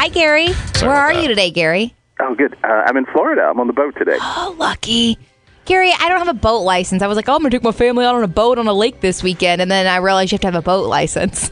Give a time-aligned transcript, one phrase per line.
[0.00, 0.52] Hi, Gary.
[0.80, 1.92] Where are you today, Gary?
[2.20, 2.56] Oh, good.
[2.62, 3.42] Uh, I'm in Florida.
[3.42, 4.16] I'm on the boat today.
[4.20, 5.18] Oh, lucky.
[5.64, 7.02] Gary, I don't have a boat license.
[7.02, 8.68] I was like, oh, I'm going to take my family out on a boat on
[8.68, 9.60] a lake this weekend.
[9.60, 11.50] And then I realized you have to have a boat license.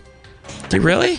[0.69, 1.19] Do you really?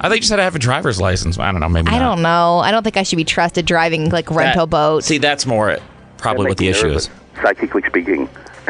[0.00, 1.38] I think you said I have a driver's license.
[1.38, 1.68] I don't know.
[1.68, 2.14] Maybe I not.
[2.14, 2.60] don't know.
[2.60, 5.06] I don't think I should be trusted driving like rental That- boats.
[5.06, 5.82] See, that's more it.
[6.16, 7.10] probably what the issue me is.
[7.42, 8.30] Psychically speaking.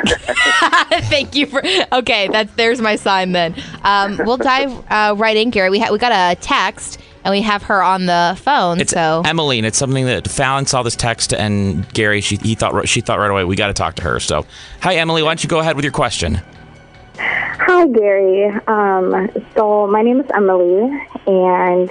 [1.03, 1.63] Thank you for.
[1.93, 3.55] Okay, that's there's my sign then.
[3.85, 5.71] Um, we'll dive uh, right in, Gary.
[5.71, 8.81] We ha- we got a text and we have her on the phone.
[8.81, 12.55] It's so Emily, and it's something that Fallon saw this text, and Gary, she he
[12.55, 14.20] thought she thought right away we got to talk to her.
[14.20, 14.47] So,
[14.81, 16.41] hi Emily, why don't you go ahead with your question?
[17.14, 18.47] Hi, Gary.
[18.67, 20.91] Um, so my name is Emily,
[21.27, 21.91] and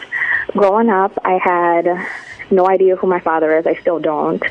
[0.51, 2.07] growing up, I had
[2.51, 3.65] no idea who my father is.
[3.65, 4.43] I still don't.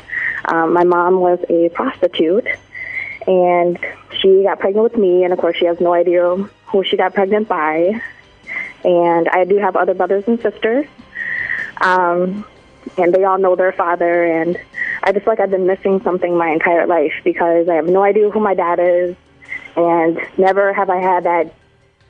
[0.45, 2.47] Um, my mom was a prostitute,
[3.27, 3.77] and
[4.19, 6.35] she got pregnant with me, and of course, she has no idea
[6.65, 8.01] who she got pregnant by.
[8.83, 10.87] And I do have other brothers and sisters,
[11.81, 12.45] um,
[12.97, 14.25] and they all know their father.
[14.25, 14.59] And
[15.03, 18.29] I just like I've been missing something my entire life because I have no idea
[18.29, 19.15] who my dad is
[19.75, 21.53] and never have I had that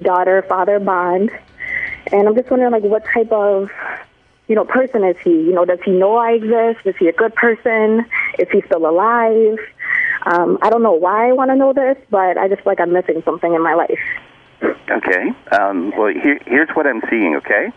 [0.01, 1.31] daughter father bond.
[2.11, 3.69] And I'm just wondering, like, what type of,
[4.47, 5.29] you know, person is he?
[5.29, 6.85] You know, does he know I exist?
[6.85, 8.05] Is he a good person?
[8.39, 9.59] Is he still alive?
[10.23, 12.79] Um, I don't know why I want to know this, but I just feel like
[12.79, 13.99] I'm missing something in my life.
[14.63, 15.31] Okay.
[15.51, 17.35] Um, well, here, here's what I'm seeing.
[17.37, 17.71] Okay.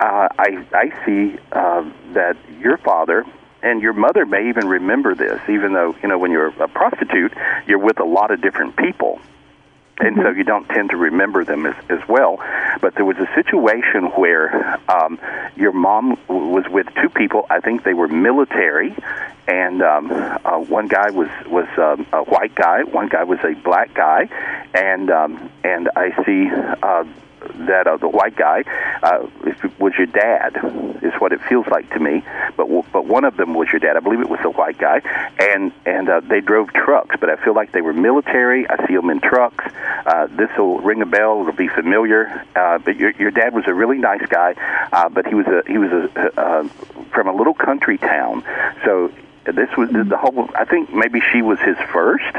[0.00, 3.24] Uh, I I see uh, that your father
[3.62, 7.32] and your mother may even remember this, even though you know when you're a prostitute,
[7.66, 9.20] you're with a lot of different people.
[10.00, 12.38] And so you don't tend to remember them as, as well.
[12.80, 15.18] But there was a situation where um,
[15.56, 17.46] your mom w- was with two people.
[17.50, 18.94] I think they were military,
[19.48, 23.54] and um, uh, one guy was was um, a white guy, one guy was a
[23.64, 24.28] black guy,
[24.74, 26.50] and um, and I see.
[26.82, 27.04] Uh,
[27.68, 28.64] that uh, the white guy
[29.02, 29.26] uh,
[29.78, 30.56] was your dad,
[31.02, 32.22] is what it feels like to me.
[32.56, 33.96] But but one of them was your dad.
[33.96, 35.00] I believe it was the white guy,
[35.38, 37.16] and and uh, they drove trucks.
[37.20, 38.68] But I feel like they were military.
[38.68, 39.64] I see them in trucks.
[40.04, 41.40] Uh, this will ring a bell.
[41.42, 42.44] It'll be familiar.
[42.56, 44.54] Uh, but your your dad was a really nice guy,
[44.92, 46.68] uh, but he was a he was a uh,
[47.12, 48.44] from a little country town.
[48.84, 49.12] So
[49.52, 52.34] this was the whole i think maybe she was his first.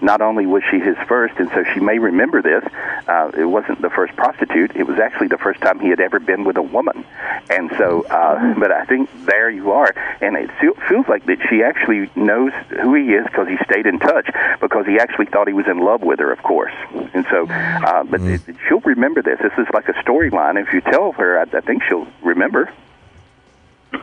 [0.00, 2.64] Not only was she his first and so she may remember this
[3.08, 4.74] uh, it wasn't the first prostitute.
[4.74, 7.04] It was actually the first time he had ever been with a woman.
[7.50, 9.92] And so uh, but i think there you are.
[10.20, 12.52] And it feel, feels like that she actually knows
[12.82, 14.28] who he is because he stayed in touch
[14.60, 16.74] because he actually thought he was in love with her of course.
[17.14, 19.38] And so uh, but it, she'll remember this.
[19.40, 20.60] This is like a storyline.
[20.60, 22.72] If you tell her I, I think she'll remember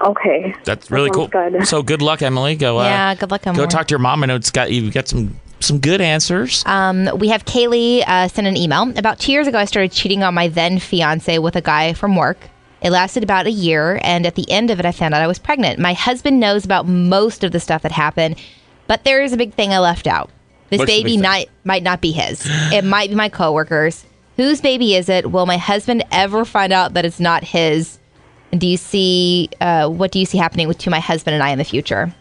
[0.01, 0.55] Okay.
[0.63, 1.27] That's really cool.
[1.27, 1.67] good.
[1.67, 2.55] So good luck, Emily.
[2.55, 2.79] Go.
[2.79, 4.23] Uh, yeah, good luck, Go talk to your mom.
[4.23, 6.63] I know it's got you got some some good answers.
[6.65, 8.97] Um, we have Kaylee uh, sent an email.
[8.97, 12.15] About two years ago, I started cheating on my then fiance with a guy from
[12.15, 12.37] work.
[12.81, 15.27] It lasted about a year, and at the end of it, I found out I
[15.27, 15.79] was pregnant.
[15.79, 18.37] My husband knows about most of the stuff that happened,
[18.87, 20.29] but there is a big thing I left out.
[20.69, 21.21] This What's baby big thing?
[21.23, 22.45] might might not be his.
[22.71, 24.05] It might be my coworker's.
[24.37, 25.31] Whose baby is it?
[25.31, 27.98] Will my husband ever find out that it's not his?
[28.51, 31.49] Do you see uh, what do you see happening with to my husband and I
[31.51, 32.13] in the future?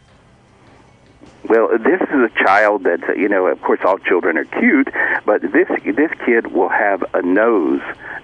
[1.49, 3.47] Well, this is a child that you know.
[3.47, 4.89] Of course, all children are cute,
[5.25, 7.81] but this this kid will have a nose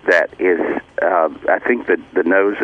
[0.06, 0.60] that is.
[1.00, 2.56] Uh, I think that the nose.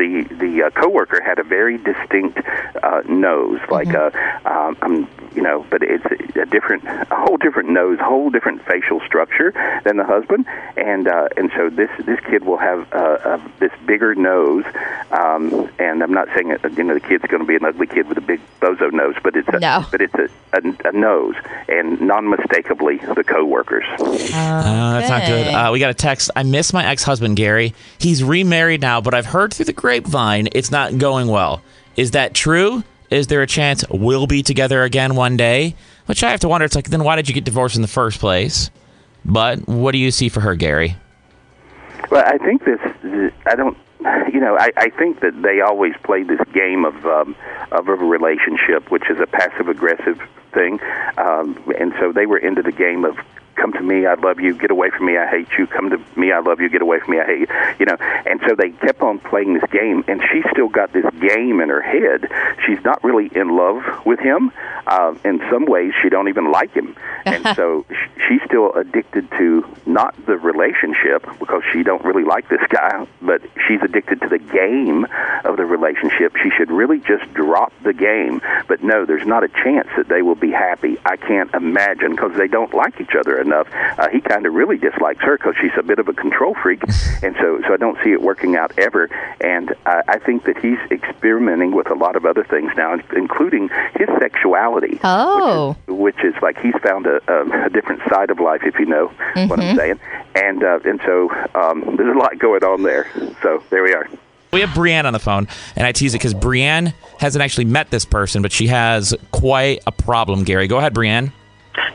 [0.00, 2.38] The the uh, coworker had a very distinct
[2.82, 4.06] uh, nose, like a,
[4.50, 9.00] um, um, you know, but it's a different, a whole different nose, whole different facial
[9.00, 9.52] structure
[9.84, 10.46] than the husband,
[10.78, 14.64] and uh, and so this this kid will have uh, uh, this bigger nose,
[15.10, 17.86] um, and I'm not saying that you know the kid's going to be an ugly
[17.86, 19.84] kid with a big bozo nose, but it's a, No.
[19.90, 21.34] but it's a, a, a nose,
[21.68, 23.84] and non-mistakably the coworkers.
[24.00, 25.46] Uh, that's not good.
[25.48, 26.30] Uh, we got a text.
[26.34, 27.74] I miss my ex husband, Gary.
[27.98, 31.60] He's remarried now, but I've heard through the grapevine it's not going well.
[31.96, 32.84] Is that true?
[33.10, 35.74] Is there a chance we'll be together again one day?
[36.06, 36.64] Which I have to wonder.
[36.64, 38.70] It's like, then why did you get divorced in the first place?
[39.24, 40.94] But what do you see for her, Gary?
[42.08, 42.78] Well, I think this.
[43.46, 43.76] I don't.
[44.32, 47.34] you know, I, I think that they always play this game of um,
[47.72, 50.20] of a relationship, which is a passive aggressive
[50.54, 50.78] thing,
[51.18, 53.18] um, and so they were into the game of
[53.60, 55.98] come to me, I love you, get away from me, I hate you, come to
[56.16, 57.46] me, I love you, get away from me, I hate you,
[57.80, 57.96] you know.
[58.26, 61.68] And so they kept on playing this game, and she still got this game in
[61.68, 62.28] her head.
[62.66, 64.52] She's not really in love with him.
[64.86, 66.96] Uh, in some ways, she don't even like him,
[67.26, 67.84] and so
[68.28, 73.42] she's still addicted to not the relationship because she don't really like this guy, but
[73.68, 75.06] she's addicted to the game
[75.44, 76.36] of the relationship.
[76.42, 78.40] She should really just drop the game.
[78.68, 80.96] But no, there's not a chance that they will be happy.
[81.04, 83.68] I can't imagine because they don't like each other enough.
[83.98, 86.82] Uh, he kind of really dislikes her because she's a bit of a control freak,
[87.22, 89.08] and so so I don't see it working out ever.
[89.40, 93.70] And uh, I think that he's experimenting with a lot of other things now, including
[93.94, 94.98] his sexuality.
[95.02, 95.76] Oh.
[95.86, 98.78] which is, which is like he's found a, a, a different side of life, if
[98.78, 100.00] you know what I'm saying.
[100.34, 103.06] And uh, and so um, there's a lot going on there.
[103.42, 104.08] So there we are.
[104.52, 107.90] We have Brienne on the phone, and I tease it because Brienne hasn't actually met
[107.90, 110.42] this person, but she has quite a problem.
[110.42, 111.32] Gary, go ahead, Brienne.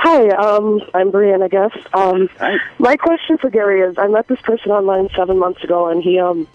[0.07, 1.71] Hi, um, I'm Brienne, I guess.
[1.91, 2.29] Um,
[2.77, 6.19] my question for Gary is: I met this person online seven months ago, and he,
[6.19, 6.47] um,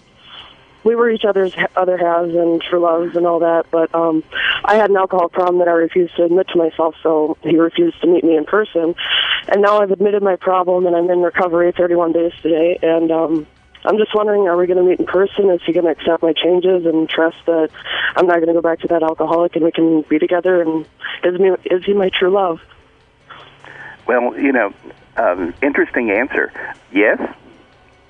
[0.85, 3.65] we were each other's other halves and true loves and all that.
[3.69, 4.23] But um,
[4.63, 7.99] I had an alcohol problem that I refused to admit to myself, so he refused
[7.99, 8.95] to meet me in person.
[9.49, 12.79] And now I've admitted my problem, and I'm in recovery 31 days today.
[12.81, 13.45] And um,
[13.83, 15.49] I'm just wondering: Are we going to meet in person?
[15.49, 17.69] Is he going to accept my changes and trust that
[18.15, 20.61] I'm not going to go back to that alcoholic, and we can be together?
[20.61, 20.85] And
[21.25, 22.61] is me is he my true love?
[24.07, 24.73] Well, you know,
[25.17, 26.51] um, interesting answer.
[26.91, 27.19] Yes.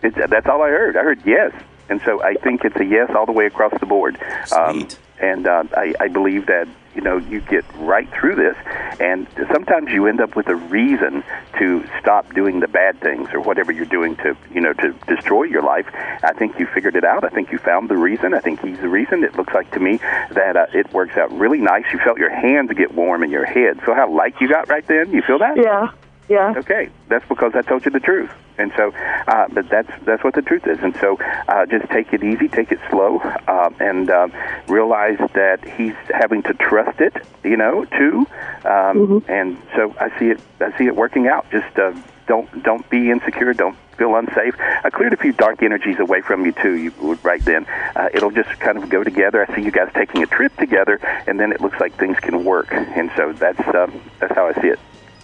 [0.02, 0.98] That's all I heard.
[0.98, 1.54] I heard yes.
[1.92, 4.18] And so I think it's a yes all the way across the board.
[4.46, 4.98] Sweet.
[5.20, 8.56] and uh, I, I believe that, you know, you get right through this.
[9.00, 11.24] And sometimes you end up with a reason
[11.60, 15.44] to stop doing the bad things or whatever you're doing to, you know, to destroy
[15.44, 15.86] your life.
[15.94, 17.24] I think you figured it out.
[17.26, 18.34] I think you found the reason.
[18.34, 19.24] I think he's the reason.
[19.24, 19.98] It looks like to me
[20.32, 21.84] that uh, it works out really nice.
[21.92, 23.82] You felt your hands get warm in your head.
[23.84, 25.12] Feel how light you got right then?
[25.12, 25.58] You feel that?
[25.58, 25.92] Yeah,
[26.30, 26.54] yeah.
[26.58, 28.94] Okay, that's because I told you the truth, and so,
[29.28, 31.18] uh, but that's that's what the truth is, and so
[31.48, 33.18] uh, just take it easy, take it slow,
[33.48, 34.28] uh, and uh,
[34.68, 38.28] realize that he's having to trust it, you know, too,
[38.66, 41.50] um, and so I see it, I see it working out.
[41.52, 41.94] Just uh,
[42.28, 44.56] don't don't be insecure, don't feel unsafe.
[44.60, 46.76] I cleared a few dark energies away from you too.
[46.76, 47.66] You right then.
[47.96, 49.46] Uh, it'll just kind of go together.
[49.48, 52.46] I see you guys taking a trip together, and then it looks like things can
[52.46, 53.88] work, and so that's uh,
[54.20, 54.80] that's how I see it.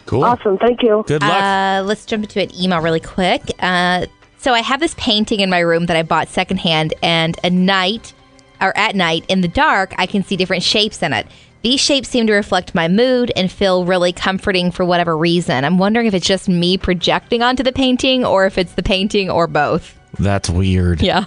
[0.07, 0.23] Cool.
[0.23, 0.57] Awesome.
[0.57, 1.03] Thank you.
[1.05, 1.43] Good luck.
[1.43, 3.41] Uh, let's jump into an email really quick.
[3.59, 4.07] Uh,
[4.39, 8.13] so I have this painting in my room that I bought secondhand, and at night,
[8.61, 11.27] or at night in the dark, I can see different shapes in it.
[11.61, 15.65] These shapes seem to reflect my mood and feel really comforting for whatever reason.
[15.65, 19.29] I'm wondering if it's just me projecting onto the painting, or if it's the painting,
[19.29, 19.97] or both.
[20.19, 21.01] That's weird.
[21.01, 21.25] Yeah.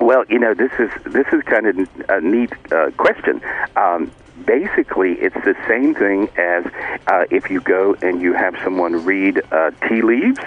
[0.00, 3.40] Well, you know, this is this is kind of a neat uh, question.
[3.76, 4.10] Um,
[4.46, 6.64] basically, it's the same thing as
[7.06, 10.38] uh, if you go and you have someone read uh, tea leaves,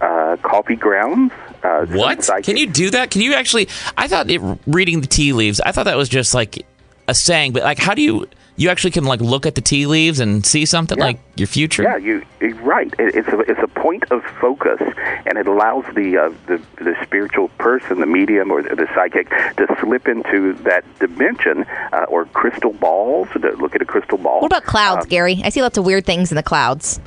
[0.00, 1.32] uh, coffee grounds.
[1.62, 2.28] Uh, What?
[2.42, 3.10] Can you do that?
[3.10, 3.68] Can you actually?
[3.96, 5.60] I thought it, reading the tea leaves.
[5.60, 6.66] I thought that was just like
[7.08, 8.26] a saying, but like, how do you?
[8.56, 11.04] You actually can like look at the tea leaves and see something Yeah.
[11.04, 11.82] like your future.
[11.82, 12.24] Yeah, you
[12.62, 12.92] right.
[12.98, 14.80] It, it's a it's a point of focus,
[15.26, 19.28] and it allows the uh, the the spiritual person, the medium or the, the psychic,
[19.56, 23.28] to slip into that dimension uh, or crystal balls.
[23.32, 24.40] To look at a crystal ball.
[24.40, 25.40] What about clouds, Gary?
[25.44, 27.00] I see lots of weird things in the clouds.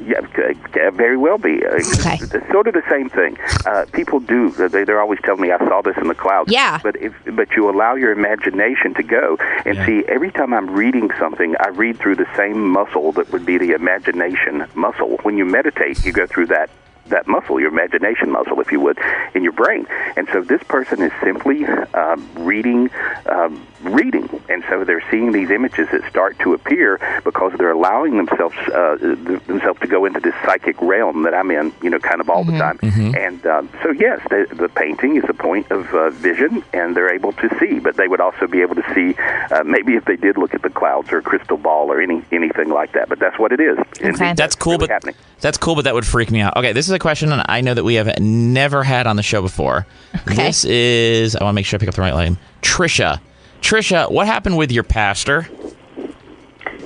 [0.00, 1.64] Yeah, c- c- very well be.
[1.64, 1.74] Uh,
[2.04, 2.18] Okay.
[2.50, 3.36] Sort of the same thing.
[3.64, 4.50] Uh, people do.
[4.50, 6.78] They, they're always telling me, "I saw this in the clouds." Yeah.
[6.82, 9.86] But if but you allow your imagination to go and Yeah.
[9.86, 10.04] see.
[10.08, 13.72] Every time I'm reading something, I read through the same muscle that would be the
[13.72, 15.18] imagination muscle.
[15.22, 16.70] When you meditate, you go through that
[17.06, 18.98] that muscle, your imagination muscle, if you would,
[19.34, 19.86] in your brain.
[20.16, 22.90] And so this person is simply um, reading,
[23.26, 28.16] um, reading, and so they're seeing these images that start to appear because they're allowing
[28.16, 31.98] themselves uh, th- themselves to go into this psychic realm that I'm in, you know,
[31.98, 32.78] kind of all the time.
[33.14, 37.12] And um, so yes, the, the painting is a point of uh, vision, and they're
[37.12, 37.78] able to see.
[37.78, 39.14] But they would also be able to see
[39.54, 42.22] uh, maybe if they did look at the clouds or a crystal ball or any
[42.32, 43.08] anything like that.
[43.08, 43.76] But that's what it is.
[44.00, 44.32] And Okay.
[44.34, 45.14] That's cool, really but happening.
[45.44, 46.56] That's cool, but that would freak me out.
[46.56, 49.22] Okay, this is a question that I know that we have never had on the
[49.22, 49.86] show before.
[50.26, 50.36] Okay.
[50.36, 52.38] This is I want to make sure I pick up the right name.
[52.62, 53.20] Trisha.
[53.60, 55.46] Trisha, what happened with your pastor?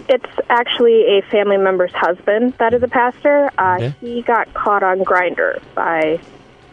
[0.09, 3.49] It's actually a family member's husband that is a pastor.
[3.57, 3.95] Uh, Okay.
[4.01, 6.19] He got caught on Grindr by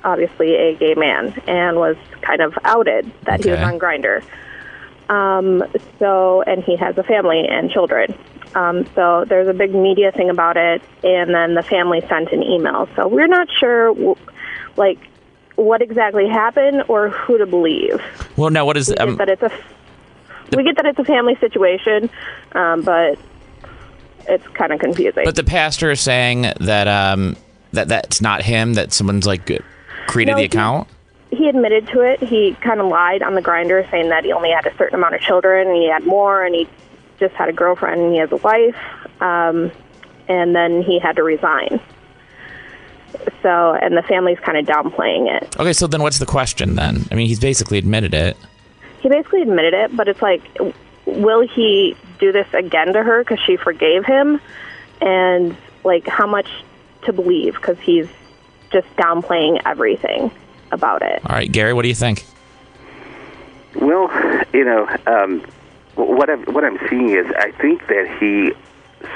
[0.04, 4.24] obviously a gay man and was kind of outed that he was on Grindr.
[5.08, 5.64] Um,
[6.00, 8.18] so, and he has a family and children.
[8.56, 12.42] Um, so there's a big media thing about it, and then the family sent an
[12.42, 12.88] email.
[12.96, 13.94] So we're not sure,
[14.78, 14.98] like,
[15.56, 18.02] what exactly happened or who to believe.
[18.38, 19.52] Well, now what is We um, that it's a
[20.56, 22.10] we get that it's a family situation,
[22.54, 23.18] um, but
[24.28, 25.24] it's kind of confusing.
[25.26, 27.36] but the pastor is saying that um
[27.74, 28.74] that that's not him.
[28.76, 29.46] That someone's like
[30.08, 30.88] created No, the he- account.
[31.32, 32.22] he admitted to it.
[32.22, 35.16] He kind of lied on the Grindr, saying that he only had a certain amount
[35.16, 36.68] of children and he had more, and he
[37.20, 38.78] just had a girlfriend and he has a wife.
[39.22, 39.72] Um,
[40.28, 41.80] and then he had to resign.
[43.42, 45.60] So, and the family's kind of downplaying it.
[45.60, 47.06] Okay, so then what's the question then?
[47.12, 48.38] I mean, he's basically admitted it.
[49.00, 50.42] He basically admitted it, but it's like,
[51.06, 54.42] will he do this again to her because she forgave him?
[55.00, 56.50] And like, how much
[57.06, 58.08] to believe because he's
[58.72, 60.32] just downplaying everything
[60.72, 61.22] about it.
[61.26, 62.26] All right, Gary, what do you think?
[63.76, 64.10] Well,
[64.54, 65.46] you know, um,
[65.96, 68.54] what I'm what I'm seeing is I think that he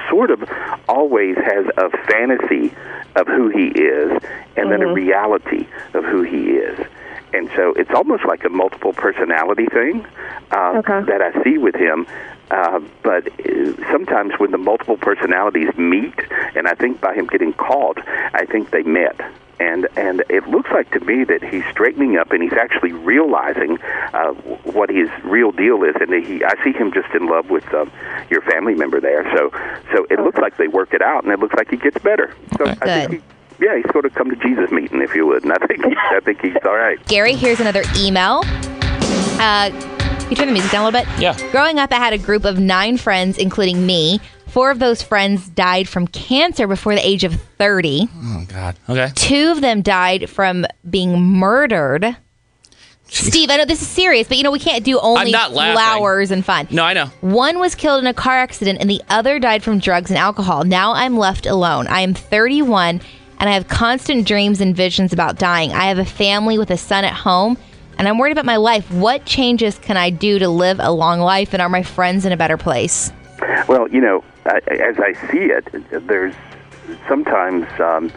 [0.09, 0.49] sort of
[0.87, 2.73] always has a fantasy
[3.15, 4.11] of who he is,
[4.55, 6.79] and then a reality of who he is.
[7.33, 10.05] And so it's almost like a multiple personality thing
[10.51, 11.01] uh, Okay.
[11.11, 12.07] that I see with him.
[12.51, 16.15] Uh, but uh, sometimes when the multiple personalities meet,
[16.55, 17.99] and I think by him getting caught,
[18.33, 19.19] I think they met.
[19.59, 23.77] And and it looks like to me that he's straightening up and he's actually realizing
[24.13, 25.95] uh, what his real deal is.
[25.99, 27.91] And he, I see him just in love with um,
[28.29, 29.23] your family member there.
[29.35, 29.49] So
[29.93, 32.33] so it looks like they work it out, and it looks like he gets better.
[32.57, 32.77] So Okay.
[33.03, 33.23] I think
[33.59, 35.43] he, yeah, he's sort of come to Jesus meeting, if you would.
[35.43, 36.97] And I think I think he's all right.
[37.07, 38.41] Gary, here's another email.
[39.41, 39.69] Uh,
[40.29, 41.19] you turn the music down a little bit?
[41.19, 41.35] Yeah.
[41.51, 44.19] Growing up, I had a group of nine friends, including me.
[44.49, 48.07] Four of those friends died from cancer before the age of 30.
[48.15, 48.75] Oh God.
[48.89, 49.11] Okay.
[49.15, 52.15] Two of them died from being murdered.
[53.11, 55.51] Steve, I know this is serious, but you know, we can't do only I'm not
[55.51, 55.73] laughing.
[55.75, 56.67] flowers and fun.
[56.69, 57.07] No, I know.
[57.21, 60.63] One was killed in a car accident and the other died from drugs and alcohol.
[60.63, 61.87] Now I'm left alone.
[61.87, 63.01] I am 31
[63.39, 65.71] and I have constant dreams and visions about dying.
[65.71, 67.57] I have a family with a son at home
[67.97, 68.89] and I'm worried about my life.
[68.91, 72.31] What changes can I do to live a long life and are my friends in
[72.31, 73.11] a better place?
[73.69, 75.67] Well, you know, I, as I see it,
[76.07, 76.33] there's
[77.07, 78.11] sometimes, um,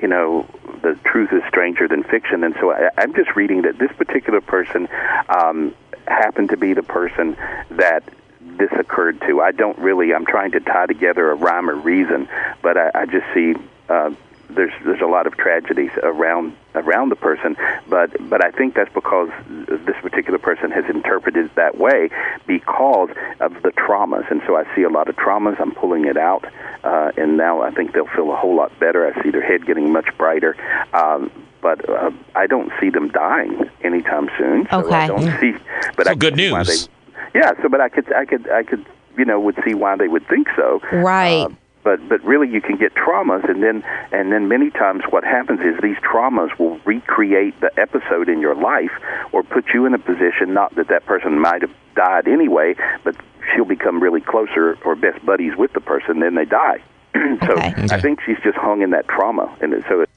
[0.00, 0.44] you know,
[0.82, 4.40] the truth is stranger than fiction, and so I, I'm just reading that this particular
[4.40, 4.88] person
[5.28, 5.72] um,
[6.08, 7.36] happened to be the person
[7.70, 8.02] that
[8.40, 9.40] this occurred to.
[9.40, 10.12] I don't really.
[10.12, 12.28] I'm trying to tie together a rhyme or reason,
[12.60, 13.54] but I, I just see.
[13.88, 14.10] Uh,
[14.58, 17.56] there's there's a lot of tragedies around around the person,
[17.88, 19.30] but but I think that's because
[19.68, 22.10] this particular person has interpreted it that way
[22.46, 23.10] because
[23.40, 25.58] of the traumas, and so I see a lot of traumas.
[25.60, 26.44] I'm pulling it out,
[26.82, 29.06] uh, and now I think they'll feel a whole lot better.
[29.06, 30.56] I see their head getting much brighter.
[30.92, 34.66] Um, but uh, I don't see them dying anytime soon.
[34.70, 34.94] So Okay.
[34.94, 35.54] I don't see.
[35.96, 36.88] But So I good can see why news.
[37.32, 37.52] They, yeah.
[37.62, 38.86] So, but I could, I could, I could,
[39.16, 40.80] you know, would see why they would think so.
[40.92, 41.46] Right.
[41.46, 41.48] Uh,
[41.88, 45.60] but but really, you can get traumas, and then and then many times what happens
[45.60, 48.92] is these traumas will recreate the episode in your life,
[49.32, 53.16] or put you in a position not that that person might have died anyway, but
[53.50, 56.82] she'll become really closer or best buddies with the person, then they die.
[57.14, 57.86] so Okay.
[57.90, 60.10] I think she's just hung in that trauma, and so it,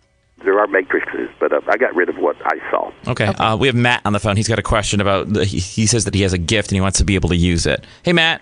[0.44, 2.92] there are matrices, but uh, I got rid of what I saw.
[3.08, 3.28] Okay.
[3.28, 4.36] Uh, we have Matt on the phone.
[4.36, 5.32] He's got a question about.
[5.32, 7.30] The, he, he says that he has a gift and he wants to be able
[7.30, 7.86] to use it.
[8.04, 8.42] Hey, Matt.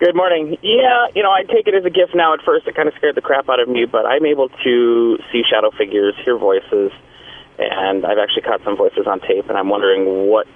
[0.00, 0.56] Good morning.
[0.62, 2.32] Yeah, you know, I take it as a gift now.
[2.32, 5.18] At first, it kind of scared the crap out of me, but I'm able to
[5.30, 6.88] see shadow figures, hear voices,
[7.58, 9.44] and I've actually caught some voices on tape.
[9.52, 10.46] And I'm wondering what,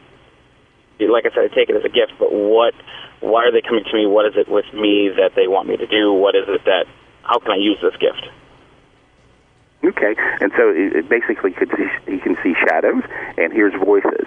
[0.98, 2.72] like I said, I take it as a gift, but what,
[3.20, 4.06] why are they coming to me?
[4.08, 6.10] What is it with me that they want me to do?
[6.10, 6.88] What is it that,
[7.20, 8.24] how can I use this gift?
[9.84, 11.68] Okay, and so it, basically see,
[12.08, 13.04] he can see shadows
[13.36, 14.24] and hears voices,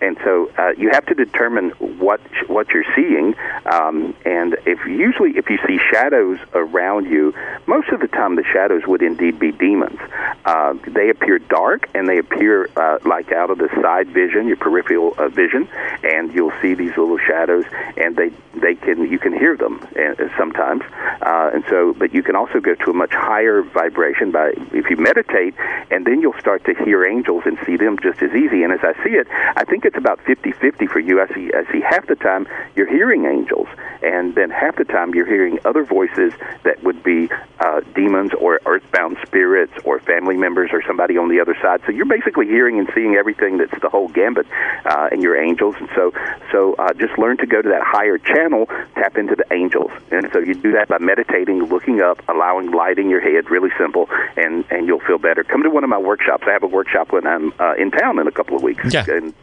[0.00, 3.34] and so uh, you have to determine what what you're seeing.
[3.66, 7.34] Um, and if usually if you see shadows around you,
[7.66, 9.98] most of the time the shadows would indeed be demons.
[10.44, 14.56] Uh, they appear dark and they appear uh, like out of the side vision, your
[14.56, 15.68] peripheral uh, vision,
[16.02, 17.64] and you'll see these little shadows,
[17.96, 18.30] and they
[18.60, 20.82] they can you can hear them uh, sometimes,
[21.22, 24.88] uh, and so but you can also go to a much higher vibration by if
[24.88, 25.54] you meditate,
[25.90, 28.62] and then you'll start to hear angels and see them just as easy.
[28.62, 29.26] And as I see it,
[29.56, 31.20] I think it's about 50-50 for you.
[31.20, 33.66] I see I see half the time you're hearing angels,
[34.02, 36.32] and then half the time you're hearing other voices
[36.62, 37.28] that would be
[37.58, 41.80] uh, demons or earthbound spirits or family members or somebody on the other side.
[41.86, 44.46] So you're basically hearing and seeing everything that's the whole gambit,
[44.84, 45.74] uh, and your angels.
[45.80, 46.12] And so
[46.52, 50.30] so uh, just learn to go to that higher channel, tap into the angels, and
[50.32, 53.50] so you do that by meditating, looking up, allowing light in your head.
[53.50, 55.42] Really simple, and and you'll feel better.
[55.42, 56.44] Come to one of my workshops.
[56.46, 58.94] I have a workshop when I'm uh, in town in a couple of weeks.
[58.94, 59.04] Yeah.
[59.08, 59.34] And,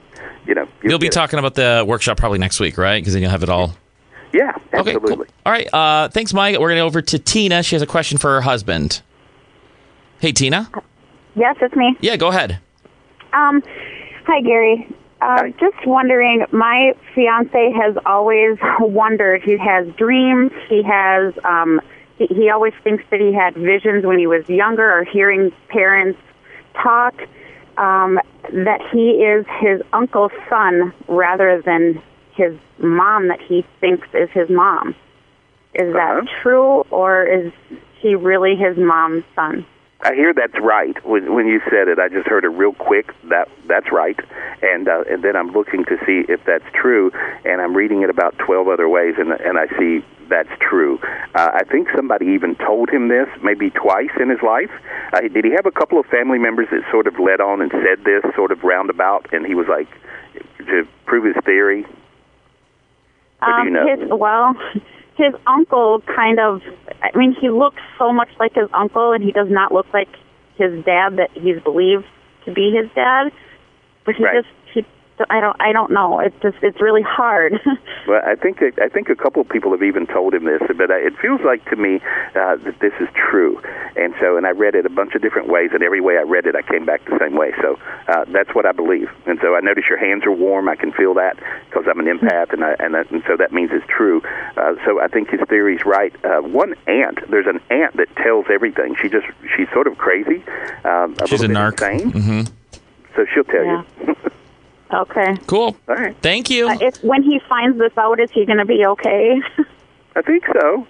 [0.46, 1.20] you know, You'll be get it.
[1.20, 3.00] talking about the workshop probably next week, right?
[3.02, 3.76] Because then you'll have it all.
[4.34, 5.16] Yeah, Okay, absolutely.
[5.16, 5.26] cool.
[5.46, 5.68] All right.
[5.74, 6.54] Uh, thanks, Mike.
[6.60, 7.64] We're going to go over to Tina.
[7.64, 9.02] She has a question for her husband.
[10.20, 10.70] Hey, Tina.
[11.36, 11.96] Yes, it's me.
[12.02, 12.60] Yeah, go ahead.
[13.34, 13.64] Um,
[14.26, 14.88] hi, Gary.
[15.22, 19.44] Uh, Just wondering, my fiance has always wondered.
[19.44, 20.52] He has dreams.
[20.70, 21.34] He has.
[21.44, 21.80] Um,
[22.18, 26.20] he, he always thinks that he had visions when he was younger, or hearing parents
[26.74, 27.16] talk.
[27.78, 28.20] Um,
[28.54, 32.02] that he is his uncle's son rather than
[32.34, 33.28] his mom.
[33.28, 34.96] That he thinks is his mom.
[35.74, 36.22] Is Uh-huh.
[36.22, 37.52] that true, or is
[38.00, 39.66] he really his mom's son?
[40.02, 40.96] I hear that's right.
[41.06, 43.14] When when you said it, I just heard it real quick.
[43.30, 44.20] That that's right,
[44.62, 47.12] and uh, and then I'm looking to see if that's true,
[47.46, 51.00] and I'm reading it about twelve other ways, and and I see that's true.
[51.34, 54.72] Uh, I think somebody even told him this maybe twice in his life.
[55.14, 57.72] Uh, did he have a couple of family members that sort of led on and
[57.72, 59.90] said this sort of roundabout, and he was like
[60.60, 61.86] to prove his theory?
[63.42, 63.82] Or do you know?
[63.82, 64.56] Um, His well,
[65.18, 66.62] his uncle kind of.
[67.02, 70.10] I mean, he looks so much like his uncle, and he does not look like
[70.58, 72.06] his dad that he's believed
[72.46, 73.32] to be his dad.
[74.06, 74.44] But he Right.
[74.44, 74.54] just.
[75.30, 75.56] I don't.
[75.60, 76.20] I don't know.
[76.20, 76.58] It's just.
[76.62, 77.54] It's really hard.
[78.08, 80.90] Well, I think I think a couple of people have even told him this, but
[80.90, 81.96] uh, it feels like to me
[82.36, 83.60] uh, that this is true.
[83.98, 86.22] And so, and I read it a bunch of different ways, and every way I
[86.22, 87.52] read it, I came back the same way.
[87.62, 89.10] So uh, that's what I believe.
[89.26, 90.70] And so I notice your hands are warm.
[90.70, 91.36] I can feel that
[91.68, 94.22] because I'm an empath, and I, and, that, and so that means it's true.
[94.56, 96.16] Uh, so I think his theory's right.
[96.24, 98.96] Uh, one aunt, there's an aunt that tells everything.
[99.02, 100.46] She just she's sort of crazy.
[100.86, 101.76] Um, a She's a narc.
[101.82, 102.12] bit insane.
[102.12, 102.42] hmm
[103.18, 103.84] So she'll tell Yeah.
[104.08, 104.16] you.
[104.94, 105.38] okay.
[105.48, 105.76] Cool.
[105.88, 106.16] All right.
[106.22, 106.70] Thank you.
[106.70, 109.42] Uh, if when he finds this out, is he going to be okay?
[110.16, 110.88] I think so.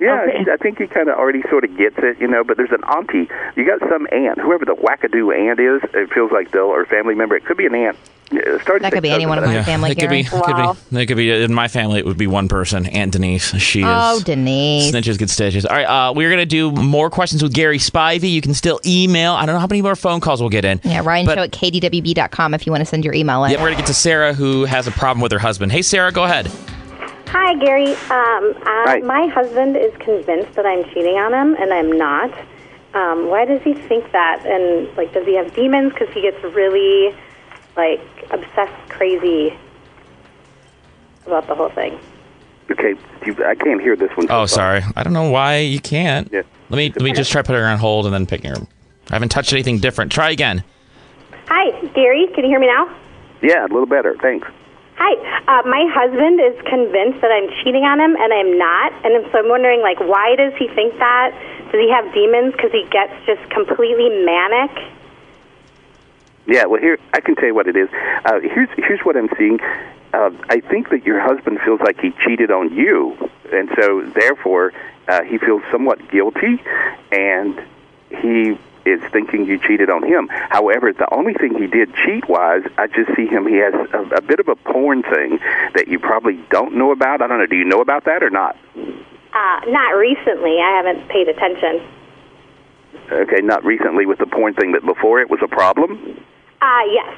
[0.00, 0.50] Yeah, Okay.
[0.50, 2.42] I think he kind of already sort of gets it, you know.
[2.42, 3.28] But there's an auntie.
[3.56, 5.82] You got some aunt, whoever the wackadoo aunt is.
[5.94, 7.36] It feels like they'll or family member.
[7.36, 7.96] It could be an aunt.
[8.32, 10.22] It That could be anyone in but I my family, it could be.
[10.22, 10.40] Gary.
[10.40, 10.56] It could
[10.92, 11.00] be.
[11.02, 11.30] It could be.
[11.42, 13.52] In my family, it would be one person, Aunt Denise.
[13.60, 14.20] She Oh, is.
[14.20, 14.92] Oh, Denise.
[14.92, 15.66] Snitches get stitches.
[15.66, 18.30] All right, uh, we're gonna do more questions with Gary Spivey.
[18.30, 19.32] You can still email.
[19.32, 20.80] I don't know how many more phone calls we'll get in.
[20.84, 23.50] Yeah, Ryan But- Show at kdwb.com if you want to send your email in.
[23.50, 25.72] Yeah, we're gonna get to Sarah, who has a problem with her husband.
[25.72, 26.48] Hey, Sarah, go ahead.
[27.32, 27.92] Hi, Gary.
[27.92, 28.98] Um, uh, Hi.
[29.00, 32.32] My husband is convinced that I'm cheating on him, and I'm not.
[32.94, 34.44] Um, why does he think that?
[34.44, 35.92] And like, does he have demons?
[35.92, 37.14] Because he gets really
[37.76, 38.00] like
[38.30, 39.56] obsessed, crazy
[41.26, 41.98] about the whole thing.
[42.70, 44.26] Okay, you, I can't hear this one.
[44.26, 44.48] so Oh, far.
[44.48, 44.82] sorry.
[44.96, 46.28] I don't know why you can't.
[46.32, 46.42] Yeah.
[46.68, 48.56] Let me let me just try putting her on hold and then picking her.
[48.56, 48.68] Up.
[49.10, 50.10] I haven't touched anything different.
[50.10, 50.64] Try again.
[51.46, 52.26] Hi, Gary.
[52.34, 52.92] Can you hear me now?
[53.42, 54.16] Yeah, a little better.
[54.20, 54.46] Thanks.
[55.00, 55.16] Hi.
[55.48, 58.92] Uh, my husband is convinced that I'm cheating on him, and I'm not.
[59.00, 61.32] And so I'm wondering, like, why does he think that?
[61.72, 62.52] Does he have demons?
[62.52, 64.76] Because he gets just completely manic.
[66.46, 67.88] Yeah, well, here I can tell you what it is.
[68.26, 69.58] Uh, here's here's what I'm seeing.
[70.12, 73.16] Uh, I think that your husband feels like he cheated on you,
[73.52, 74.72] and so therefore
[75.08, 76.60] uh, he feels somewhat guilty,
[77.10, 77.56] and
[78.20, 78.58] he
[78.90, 80.28] is thinking you cheated on him.
[80.50, 83.46] However, the only thing he did cheat wise, I just see him.
[83.46, 85.38] He has a, a bit of a porn thing
[85.74, 87.22] that you probably don't know about.
[87.22, 87.46] I don't know.
[87.46, 88.56] Do you know about that or not?
[88.76, 90.58] Uh, not recently.
[90.60, 91.86] I haven't paid attention.
[93.12, 96.24] Okay, not recently with the porn thing, but before it was a problem.
[96.60, 97.16] Uh, yes.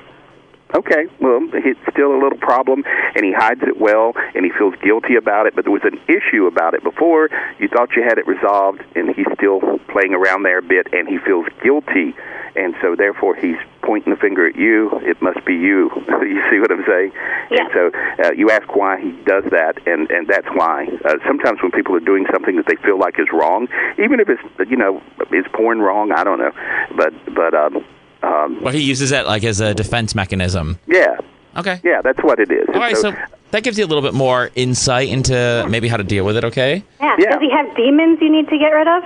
[0.75, 2.83] Okay, well, it's still a little problem,
[3.15, 5.55] and he hides it well, and he feels guilty about it.
[5.55, 7.29] But there was an issue about it before.
[7.59, 11.07] You thought you had it resolved, and he's still playing around there a bit, and
[11.07, 12.15] he feels guilty,
[12.57, 14.89] and so therefore he's pointing the finger at you.
[15.03, 15.91] It must be you.
[16.23, 17.13] you see what I'm saying?
[17.51, 17.61] Yeah.
[17.61, 17.91] And so
[18.25, 20.89] uh, you ask why he does that, and and that's why.
[21.05, 24.29] Uh, sometimes when people are doing something that they feel like is wrong, even if
[24.31, 26.53] it's you know is porn wrong, I don't know,
[26.97, 27.85] but but um
[28.23, 30.79] um Well, he uses it like as a defense mechanism.
[30.87, 31.17] yeah
[31.57, 31.81] Okay.
[31.85, 32.67] yeah that's what it is.
[32.69, 33.13] All right, And so
[33.51, 36.45] that gives you a little bit more insight into maybe how to deal with it.
[36.45, 36.83] Okay.
[37.01, 37.17] Yeah.
[37.19, 37.31] Yeah.
[37.33, 39.03] Does he have demons you need to get rid of?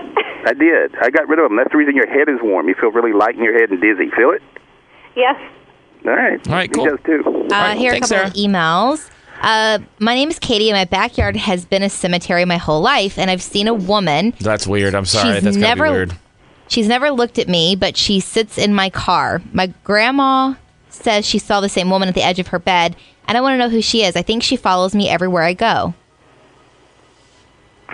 [0.46, 0.94] I did.
[1.02, 1.56] I got rid of them.
[1.56, 2.68] That's the reason your head is warm.
[2.68, 4.08] You feel really light in your head and dizzy.
[4.16, 4.42] Feel it?
[5.16, 5.34] yes.
[6.04, 6.38] All right.
[6.48, 6.84] All right, He cool.
[6.84, 7.22] does too.
[7.26, 9.10] Uh, right, here are a thanks, couple of emails.
[9.42, 13.18] Uh, my name is Katie, and my backyard has been a cemetery my whole life,
[13.18, 14.32] and I've seen a woman.
[14.40, 14.94] That's weird.
[14.94, 15.34] I'm sorry.
[15.34, 16.12] She's That's never- be weird.
[16.68, 19.40] She's never looked at me, but she sits in my car.
[19.52, 20.54] My grandma
[20.88, 22.96] says she saw the same woman at the edge of her bed,
[23.28, 24.16] and I want to know who she is.
[24.16, 25.94] I think she follows me everywhere I go.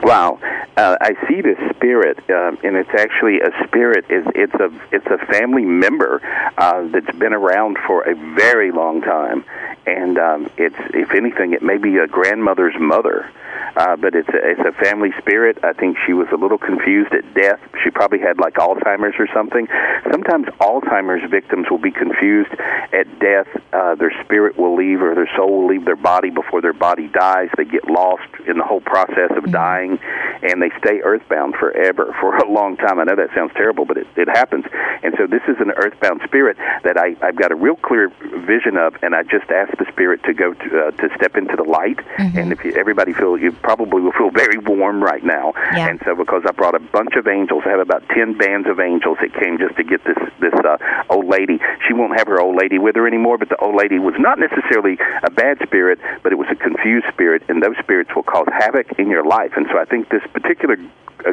[0.03, 0.39] Wow.
[0.77, 4.05] Uh, I see this spirit, um, and it's actually a spirit.
[4.09, 6.21] Is it's a it's a family member
[6.57, 9.45] uh, that's been around for a very long time,
[9.87, 13.29] and um, it's if anything, it may be a grandmother's mother.
[13.75, 15.59] Uh, but it's a, it's a family spirit.
[15.63, 17.59] I think she was a little confused at death.
[17.83, 19.67] She probably had like Alzheimer's or something.
[20.11, 22.53] Sometimes Alzheimer's victims will be confused
[22.93, 23.49] at death.
[23.73, 27.09] Uh, their spirit will leave or their soul will leave their body before their body
[27.09, 27.49] dies.
[27.57, 29.99] They get lost in the whole process of dying,
[30.43, 32.99] and they stay earthbound forever for a long time.
[32.99, 34.65] I know that sounds terrible, but it, it happens.
[35.03, 38.09] And so this is an earthbound spirit that I, I've got a real clear
[38.47, 41.57] vision of, and I just asked the spirit to go to, uh, to step into
[41.57, 41.99] the light.
[42.19, 42.39] Mm-hmm.
[42.39, 45.53] And if you, everybody feel, you probably will feel very warm right now.
[45.75, 45.89] Yeah.
[45.89, 48.81] And so because I brought a bunch of angels, I have about ten bands of
[48.81, 50.77] angels that came just to get this this uh,
[51.11, 51.59] old lady.
[51.87, 54.39] She won't have her old lady with her anymore, but the old lady was not
[54.39, 58.47] necessarily a bad spirit, but it was a confused spirit, and those spirits will cause
[58.53, 59.53] havoc in your life.
[59.57, 60.77] And so I think this particular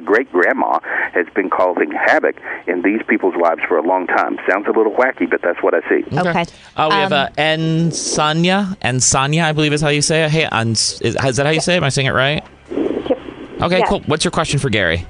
[0.03, 0.79] great grandma
[1.13, 2.35] has been causing havoc
[2.67, 4.37] in these people's lives for a long time.
[4.49, 6.03] Sounds a little wacky, but that's what I see.
[6.17, 6.45] Okay.
[6.77, 8.77] Uh, we have Um, uh, Ensanya.
[8.81, 10.31] Ensanya, I believe is how you say it.
[10.31, 11.77] Hey, Ens- is, is that how you say it?
[11.77, 12.43] Am I saying it right?
[13.61, 13.85] Okay, Yeah.
[13.87, 14.01] cool.
[14.05, 15.05] What's your question for Gary?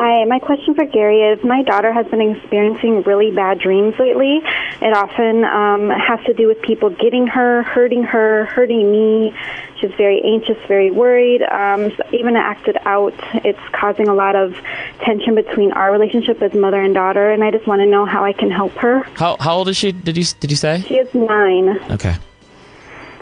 [0.00, 4.40] Hi, my question for Gary is my daughter has been experiencing really bad dreams lately.
[4.80, 9.34] It often um, has to do with people getting her, hurting her, hurting me.
[9.80, 11.42] She's very anxious, very worried.
[11.42, 13.12] Um, so even acted out.
[13.44, 14.54] It's causing a lot of
[15.00, 18.24] tension between our relationship as mother and daughter, and I just want to know how
[18.24, 19.02] I can help her.
[19.16, 19.90] How how old is she?
[19.90, 20.84] Did you did you say?
[20.86, 21.76] She is nine.
[21.90, 22.14] Okay.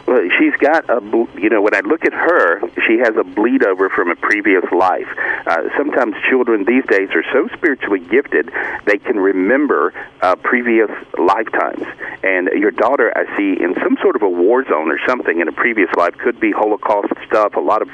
[0.06, 1.00] Well, she's got a
[1.36, 4.64] you know, when I look at her, she has a bleed over from a previous
[4.70, 5.08] life.
[5.46, 8.52] Uh, sometimes children these days are so spiritually gifted,
[8.84, 9.92] they can remember
[10.22, 11.82] uh, previous lifetimes.
[12.22, 15.48] And your daughter, I see, in some sort of a war zone or something in
[15.48, 17.88] a previous life, could be Holocaust stuff, a lot of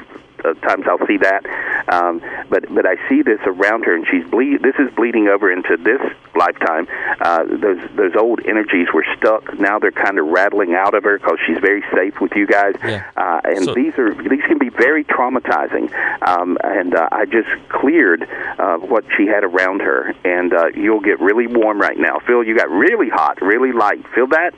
[0.45, 1.45] uh, times I'll see that.
[1.93, 4.61] Um, but but I see this around her, and she's bleed.
[4.63, 6.01] This is bleeding over into this
[6.35, 6.87] lifetime.
[7.21, 9.57] Uh, those those old energies were stuck.
[9.59, 12.75] Now they're kind of rattling out of her because she's very safe with you guys.
[12.83, 13.09] Yeah.
[13.15, 15.91] Uh, and So- these are these can be very traumatizing.
[16.27, 18.27] Um, and uh, I just cleared
[18.57, 22.19] uh, what she had around her, and uh, you'll get really warm right now.
[22.25, 24.03] Phil, you got really hot, really light.
[24.15, 24.53] Feel that?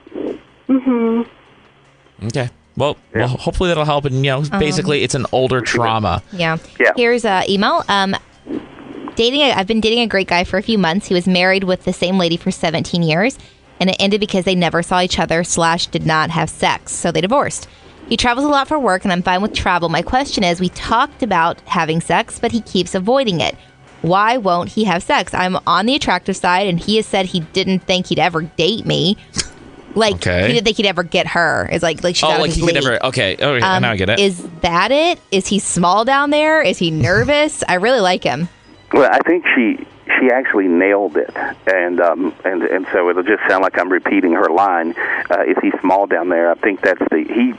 [0.69, 1.21] Mm-hmm.
[2.27, 2.49] Okay.
[2.77, 4.05] Well, well, hopefully that'll help.
[4.05, 6.21] And you know, basically, it's an older trauma.
[6.31, 6.57] Yeah.
[6.79, 6.91] Yeah.
[6.95, 7.83] Here's a email.
[7.87, 8.15] Um,
[9.15, 9.41] dating.
[9.41, 11.07] A, I've been dating a great guy for a few months.
[11.07, 13.37] He was married with the same lady for 17 years,
[13.79, 17.11] and it ended because they never saw each other slash did not have sex, so
[17.11, 17.67] they divorced.
[18.07, 19.89] He travels a lot for work, and I'm fine with travel.
[19.89, 23.55] My question is, we talked about having sex, but he keeps avoiding it.
[24.03, 25.33] Why won't he have sex?
[25.33, 28.85] I'm on the attractive side, and he has said he didn't think he'd ever date
[28.85, 29.17] me.
[29.95, 30.47] Like Okay.
[30.47, 31.67] he didn't think he'd ever get her.
[31.71, 33.03] It's like like she's Oh, like his he could never.
[33.05, 33.33] Okay.
[33.35, 33.61] Okay.
[33.61, 34.19] Um, now I get it.
[34.19, 35.19] Is that it?
[35.31, 36.61] Is he small down there?
[36.61, 37.63] Is he nervous?
[37.67, 38.49] I really like him.
[38.93, 39.85] Well, I think she
[40.19, 41.29] she actually nailed it,
[41.67, 44.93] and um, and and so it'll just sound like I'm repeating her line.
[45.29, 46.51] Uh, is he small down there?
[46.51, 47.53] I think that's the he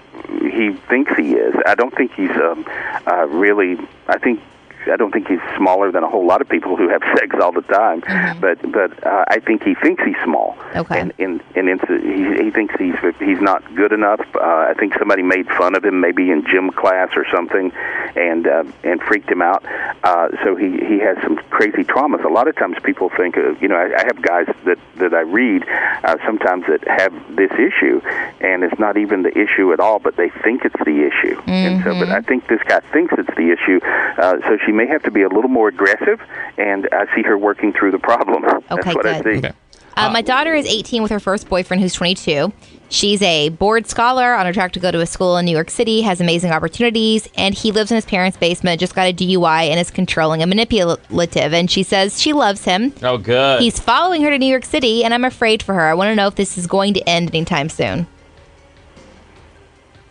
[0.49, 1.55] he thinks he is.
[1.67, 2.65] I don't think he's um,
[3.07, 3.77] uh, really.
[4.09, 4.41] I think.
[4.89, 7.53] I don't think he's smaller than a whole lot of people who have sex all
[7.53, 8.03] the time,
[8.41, 10.57] but but uh, I think he thinks he's small.
[10.75, 11.01] Okay.
[11.01, 14.21] And and, and it's, he, he thinks he's he's not good enough.
[14.35, 17.73] Uh, I think somebody made fun of him, maybe in gym class or something,
[18.15, 19.65] and uh, and freaked him out.
[20.05, 22.25] Uh, so he he has some crazy traumas.
[22.25, 25.15] A lot of times people think, uh, you know, I, I have guys that that
[25.15, 28.01] I read uh, sometimes that have this issue,
[28.41, 31.41] and it's not even the issue at all, but they think it's the issue.
[31.47, 33.81] And so, but I think this guy thinks it's the issue.
[33.83, 36.21] Uh, so she may have to be a little more aggressive,
[36.59, 38.45] and I see her working through the problem.
[38.71, 39.43] Okay, That's what I good.
[39.43, 39.47] see.
[39.49, 39.57] okay.
[39.97, 42.53] Uh, my daughter is 18 with her first boyfriend, who's 22.
[42.91, 45.71] She's a board scholar on her track to go to a school in New York
[45.71, 49.69] City, has amazing opportunities, and he lives in his parents' basement, just got a DUI,
[49.71, 51.55] and is controlling and manipulative.
[51.55, 52.93] And she says she loves him.
[53.03, 53.63] Oh, good.
[53.63, 55.83] He's following her to New York City, and I'm afraid for her.
[55.89, 58.07] I want to know if this is going to end anytime soon.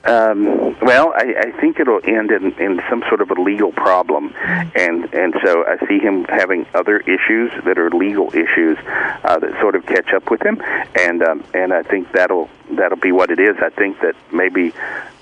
[0.06, 4.34] Um, well, I, I think it'll end in, in some sort of a legal problem,
[4.38, 8.78] and and so I see him having other issues that are legal issues
[9.24, 10.62] uh, that sort of catch up with him,
[10.94, 13.58] and um, and I think that'll that'll be what it is.
[13.60, 14.74] I think that maybe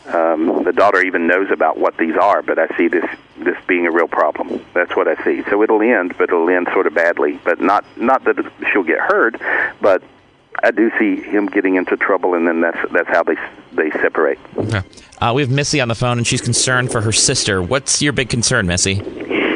[0.08, 3.06] um, the daughter even knows about what these are, but I see this
[3.38, 4.64] this being a real problem.
[4.74, 5.44] That's what I see.
[5.50, 7.40] So it'll end, but it'll end sort of badly.
[7.44, 9.40] But not not that she'll get hurt,
[9.80, 10.04] but
[10.64, 13.36] I do see him getting into trouble, and then that's that's how they
[13.74, 14.40] they separate.
[14.58, 14.82] Okay.
[15.20, 17.62] Uh, we have Missy on the phone, and she's concerned for her sister.
[17.62, 19.02] What's your big concern, Missy?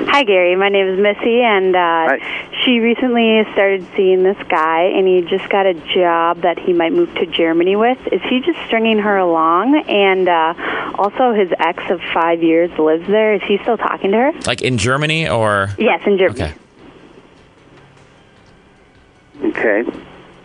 [0.10, 0.56] Hi, Gary.
[0.56, 2.18] My name is Missy, and uh,
[2.64, 6.92] she recently started seeing this guy, and he just got a job that he might
[6.92, 8.00] move to Germany with.
[8.12, 9.78] Is he just stringing her along?
[9.88, 13.34] And uh, also, his ex of five years lives there.
[13.36, 14.32] Is he still talking to her?
[14.46, 15.70] Like in Germany or?
[15.78, 16.54] Yes, in Germany.
[19.40, 19.84] Okay.
[19.84, 19.84] Okay.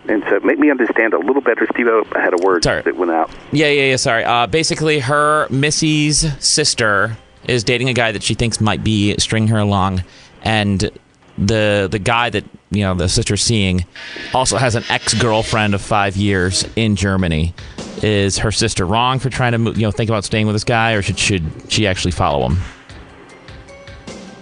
[0.07, 1.87] And so make me understand a little better, Steve.
[1.87, 2.81] I had a word sorry.
[2.81, 3.31] that went out.
[3.51, 3.95] Yeah, yeah, yeah.
[3.95, 4.23] Sorry.
[4.23, 9.49] Uh, basically, her Missy's sister is dating a guy that she thinks might be stringing
[9.49, 10.03] her along,
[10.43, 10.89] and
[11.37, 13.85] the the guy that you know the sister's seeing
[14.33, 17.53] also has an ex girlfriend of five years in Germany.
[18.01, 20.93] Is her sister wrong for trying to you know think about staying with this guy,
[20.93, 22.57] or should should she actually follow him?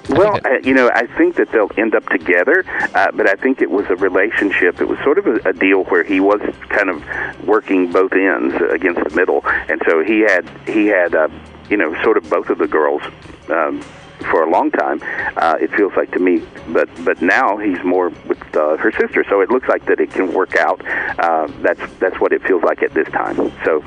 [0.10, 3.62] Well, uh, you know, I think that they'll end up together, uh, but I think
[3.62, 4.82] it was a relationship.
[4.82, 8.56] It was sort of a, a deal where he was kind of working both ends
[8.72, 11.30] against the middle, and so he had he had uh,
[11.70, 13.02] you know sort of both of the girls.
[13.50, 13.82] Um,
[14.30, 15.02] for a long time,
[15.36, 16.44] uh, it feels like to me.
[16.70, 20.12] But but now he's more with uh, her sister, so it looks like that it
[20.12, 20.82] can work out.
[20.86, 23.52] Uh, that's that's what it feels like at this time.
[23.66, 23.84] So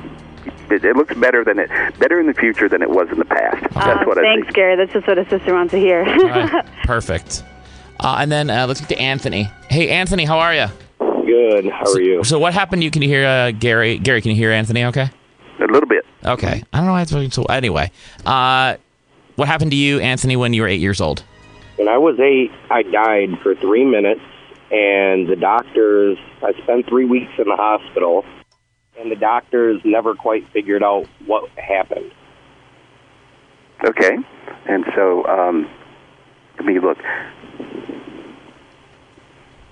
[0.71, 3.25] it, it looks better than it better in the future than it was in the
[3.25, 3.61] past.
[3.73, 4.55] That's Uh, what I thanks, think.
[4.55, 4.75] Gary.
[4.75, 6.03] That's just what a sister wants to hear.
[6.05, 7.43] All right, perfect.
[7.99, 9.43] Uh, and then uh, let's get to Anthony.
[9.69, 10.65] Hey, Anthony, how are you?
[10.99, 11.65] Good.
[11.69, 12.23] How are you?
[12.23, 12.83] So what happened?
[12.83, 13.97] You can you hear uh, Gary.
[13.97, 14.83] Gary, can you hear Anthony?
[14.85, 15.09] Okay.
[15.59, 16.05] A little bit.
[16.23, 16.63] Okay.
[16.73, 17.43] I don't know why it's talking so.
[17.45, 17.89] Anyway,
[18.25, 18.75] uh,
[19.35, 21.23] what happened to you, Anthony, when you were eight years old?
[21.77, 24.21] When I was eight, I died for three minutes,
[24.71, 26.17] and the doctors.
[26.43, 28.23] I spent three weeks in the hospital,
[28.99, 32.11] and the doctors never quite figured out what happened.
[33.85, 34.17] Okay,
[34.67, 35.69] and so um,
[36.57, 36.97] let me look.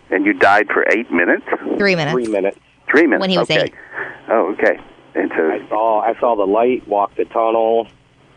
[0.10, 1.46] And you died for eight minutes.
[1.78, 2.14] Three minutes.
[2.14, 2.60] Three minutes.
[2.90, 3.22] Three minutes.
[3.22, 3.64] When he was okay.
[3.64, 3.74] eight.
[4.30, 4.80] Oh, okay.
[5.16, 6.02] And so I saw.
[6.02, 6.88] I saw the light.
[6.88, 7.88] Walked the tunnel.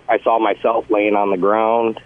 [0.08, 2.00] I saw myself laying on the ground.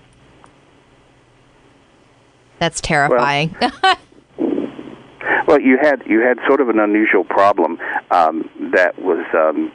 [2.58, 3.54] That's terrifying.
[3.60, 3.96] Well,
[5.60, 7.78] you had you had sort of an unusual problem
[8.10, 9.72] um, that was um,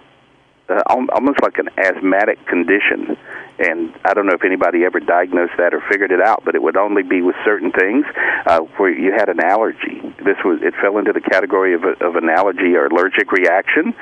[0.70, 3.18] uh, almost like an asthmatic condition,
[3.60, 6.62] and I don't know if anybody ever diagnosed that or figured it out, but it
[6.62, 8.06] would only be with certain things
[8.46, 10.02] uh, where you had an allergy.
[10.24, 13.94] This was it fell into the category of, a, of an allergy or allergic reaction,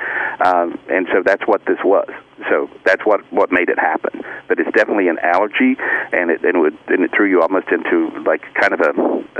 [0.44, 2.08] um, and so that's what this was.
[2.50, 4.22] So that's what what made it happen.
[4.48, 5.76] But it's definitely an allergy,
[6.12, 8.90] and it and it, would, and it threw you almost into like kind of a,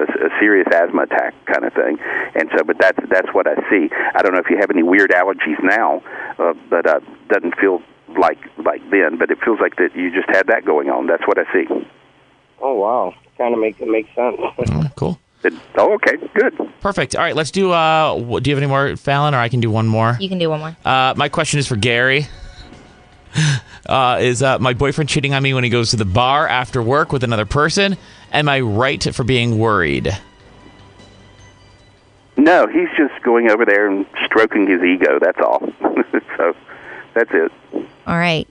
[0.01, 1.99] a, a serious asthma attack kind of thing.
[2.35, 3.91] And so, but that's that's what I see.
[4.15, 6.03] I don't know if you have any weird allergies now,
[6.39, 7.83] uh, but uh, doesn't feel
[8.19, 9.17] like like then.
[9.19, 11.07] But it feels like that you just had that going on.
[11.07, 11.67] That's what I see.
[12.61, 13.15] Oh wow!
[13.39, 14.41] Kind of make it make sense.
[14.97, 15.19] cool.
[15.77, 16.57] Oh, okay, good.
[16.81, 17.15] Perfect.
[17.15, 17.71] All right, let's do.
[17.71, 20.17] Uh, wh- do you have any more, Fallon, or I can do one more?
[20.19, 20.77] you can do one more.
[20.85, 22.27] Uh, my question is for Gary.
[23.87, 26.83] Uh, is uh, my boyfriend cheating on me when he goes to the bar after
[26.83, 27.99] work with another person?
[28.33, 30.17] Am I right for being worried?
[32.37, 35.19] No, he's just going over there and stroking his ego.
[35.21, 35.61] That's all.
[36.39, 36.57] so
[37.15, 37.53] that's it.
[38.07, 38.47] All right.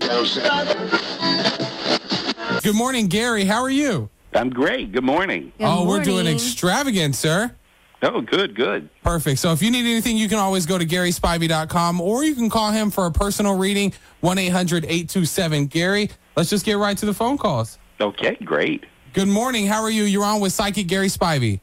[2.63, 3.45] Good morning, Gary.
[3.45, 4.09] How are you?
[4.33, 4.91] I'm great.
[4.91, 5.51] Good morning.
[5.59, 7.53] oh, we're doing extravagant, sir.
[8.01, 8.89] Oh, good, good.
[9.03, 9.39] Perfect.
[9.39, 12.71] So if you need anything, you can always go to GarySpivey.com or you can call
[12.71, 16.09] him for a personal reading, 1 800 827 Gary.
[16.35, 17.79] Let's just get right to the phone calls.
[18.01, 18.85] Okay, great.
[19.13, 19.67] Good morning.
[19.67, 20.03] How are you?
[20.03, 21.61] You're on with Psychic Gary Spivey.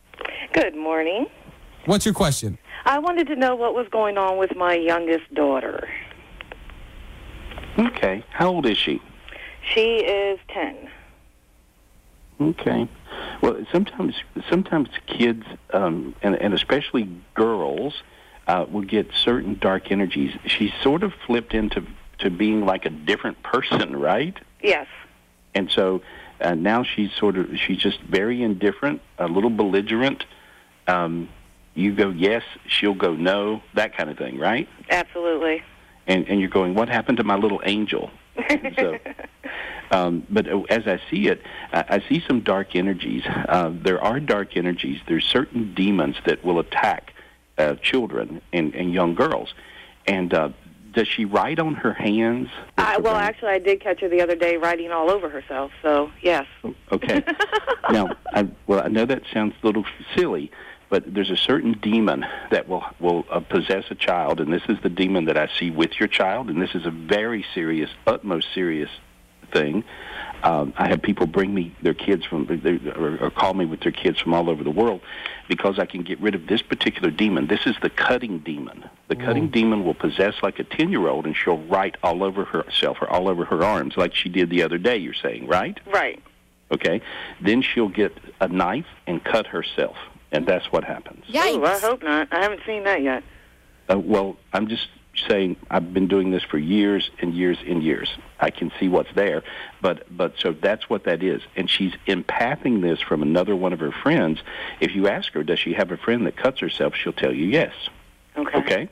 [0.52, 1.26] Good morning.
[1.86, 2.56] What's your question?
[2.86, 5.88] I wanted to know what was going on with my youngest daughter.
[7.78, 8.24] Okay.
[8.30, 9.00] How old is she?
[9.62, 10.88] She is 10.
[12.40, 12.88] Okay.
[13.42, 14.14] Well, sometimes
[14.48, 18.02] sometimes kids, um, and, and especially girls,
[18.46, 20.34] uh, will get certain dark energies.
[20.46, 21.86] She's sort of flipped into
[22.18, 24.36] to being like a different person, right?
[24.62, 24.86] Yes.
[25.54, 26.02] And so
[26.40, 30.24] uh, now she's sort of she's just very indifferent, a little belligerent.
[30.86, 31.28] Um,
[31.74, 34.68] you go yes, she'll go no, that kind of thing, right?
[34.88, 35.62] Absolutely.
[36.10, 38.10] And and you're going, what happened to my little angel?
[38.76, 38.98] so,
[39.92, 41.40] um, but uh, as I see it,
[41.72, 43.22] I, I see some dark energies.
[43.26, 45.00] Uh, there are dark energies.
[45.06, 47.14] There's certain demons that will attack
[47.58, 49.54] uh, children and, and young girls.
[50.06, 50.48] And uh,
[50.92, 52.48] does she write on her hands?
[52.76, 55.70] I, well, actually, I did catch her the other day writing all over herself.
[55.80, 56.46] So, yes.
[56.90, 57.22] Okay.
[57.92, 59.84] now, I, well, I know that sounds a little
[60.16, 60.50] silly,
[60.90, 64.78] but there's a certain demon that will will uh, possess a child, and this is
[64.82, 68.48] the demon that I see with your child, and this is a very serious, utmost
[68.52, 68.90] serious
[69.52, 69.84] thing.
[70.42, 73.80] Um, I have people bring me their kids from, they, or, or call me with
[73.80, 75.02] their kids from all over the world,
[75.48, 77.46] because I can get rid of this particular demon.
[77.46, 78.88] This is the cutting demon.
[79.08, 83.10] The cutting demon will possess like a ten-year-old, and she'll write all over herself or
[83.10, 84.96] all over her arms, like she did the other day.
[84.96, 85.78] You're saying, right?
[85.86, 86.22] Right.
[86.70, 87.02] Okay.
[87.42, 89.96] Then she'll get a knife and cut herself,
[90.32, 91.24] and that's what happens.
[91.56, 92.28] Ooh, I hope not.
[92.32, 93.22] I haven't seen that yet.
[93.90, 94.88] Uh, well, I'm just
[95.28, 98.08] saying I've been doing this for years and years and years.
[98.38, 99.42] I can see what's there,
[99.80, 103.80] but but so that's what that is, and she's empathing this from another one of
[103.80, 104.40] her friends.
[104.80, 106.94] If you ask her, does she have a friend that cuts herself?
[106.94, 107.74] She'll tell you yes.
[108.36, 108.58] Okay.
[108.58, 108.88] Okay,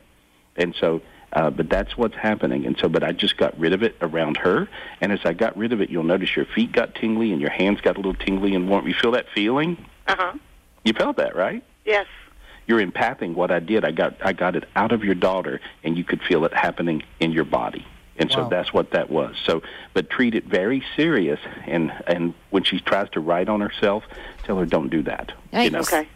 [0.57, 1.01] and so.
[1.31, 2.89] Uh, but that's what's happening, and so.
[2.89, 4.67] But I just got rid of it around her,
[5.03, 7.51] and as I got rid of it, you'll notice your feet got tingly and your
[7.51, 8.89] hands got a little tingly and warm.
[8.89, 9.77] You feel that feeling?
[10.07, 10.33] Uh huh.
[10.85, 11.63] You felt that, right?
[11.85, 12.07] Yes.
[12.67, 13.85] you're empathing what I did.
[13.85, 17.03] I got I got it out of your daughter, and you could feel it happening
[17.21, 17.87] in your body.
[18.19, 18.49] And so Wow.
[18.49, 19.37] that's what that was.
[19.47, 19.63] So,
[19.95, 21.41] but treat it very serious.
[21.67, 24.05] And and when she tries to write on herself,
[24.45, 25.33] tell her don't do that.
[25.53, 25.79] You know?
[25.81, 26.09] Okay.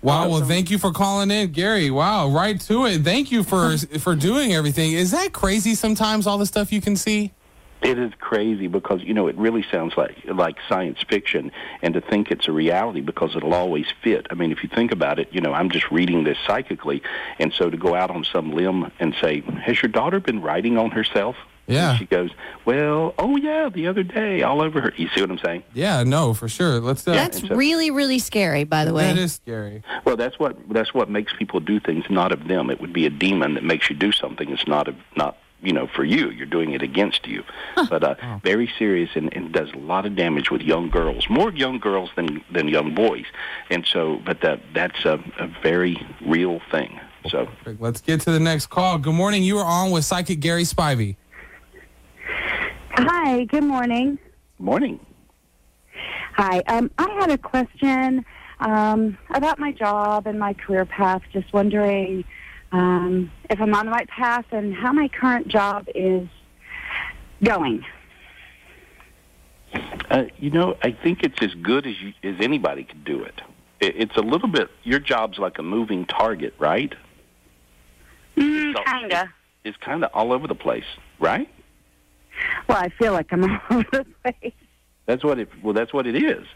[0.00, 0.28] Wow.
[0.28, 1.90] Well, thank you for calling in, Gary.
[1.90, 2.28] Wow.
[2.28, 3.02] Right to it.
[3.02, 4.92] Thank you for for doing everything.
[4.92, 5.74] Is that crazy?
[5.74, 7.32] Sometimes all the stuff you can see.
[7.80, 12.00] It is crazy because you know it really sounds like like science fiction, and to
[12.00, 14.26] think it's a reality because it'll always fit.
[14.30, 17.02] I mean, if you think about it, you know, I'm just reading this psychically,
[17.38, 20.76] and so to go out on some limb and say, "Has your daughter been writing
[20.76, 21.36] on herself?"
[21.68, 21.90] Yeah.
[21.90, 22.30] And she goes,
[22.64, 25.62] "Well, oh yeah, the other day, all over her." You see what I'm saying?
[25.72, 26.02] Yeah.
[26.02, 26.80] No, for sure.
[26.80, 27.06] Let's.
[27.06, 29.04] Uh, That's really, really scary, by the way.
[29.04, 29.82] That is scary.
[30.04, 32.70] Well, that's what that's what makes people do things not of them.
[32.70, 34.48] It would be a demon that makes you do something.
[34.50, 36.30] It's not of not you know for you.
[36.30, 37.44] You're doing it against you.
[37.88, 41.52] But uh, very serious and, and does a lot of damage with young girls, more
[41.52, 43.24] young girls than than young boys.
[43.70, 47.00] And so, but that that's a, a very real thing.
[47.28, 47.80] So Perfect.
[47.80, 48.98] Let's get to the next call.
[48.98, 49.42] Good morning.
[49.42, 51.16] You are on with Psychic Gary Spivey.
[52.90, 54.18] Hi, good morning.
[54.58, 54.98] morning.
[56.34, 58.24] Hi, um, I had a question
[58.60, 61.22] um, about my job and my career path.
[61.32, 62.24] Just wondering
[62.72, 66.28] um, if I'm on the right path and how my current job is
[67.42, 67.84] going.
[70.10, 73.40] Uh, you know, I think it's as good as you, as anybody could do it.
[73.80, 73.94] it.
[73.96, 74.68] It's a little bit.
[74.82, 76.94] Your job's like a moving target, right?
[78.36, 79.32] Mm, kinda.
[79.64, 80.84] It's kind of all over the place,
[81.18, 81.48] right?
[82.68, 84.54] Well, I feel like I'm all over the place.
[85.06, 85.48] That's what it.
[85.62, 86.46] Well, that's what it is.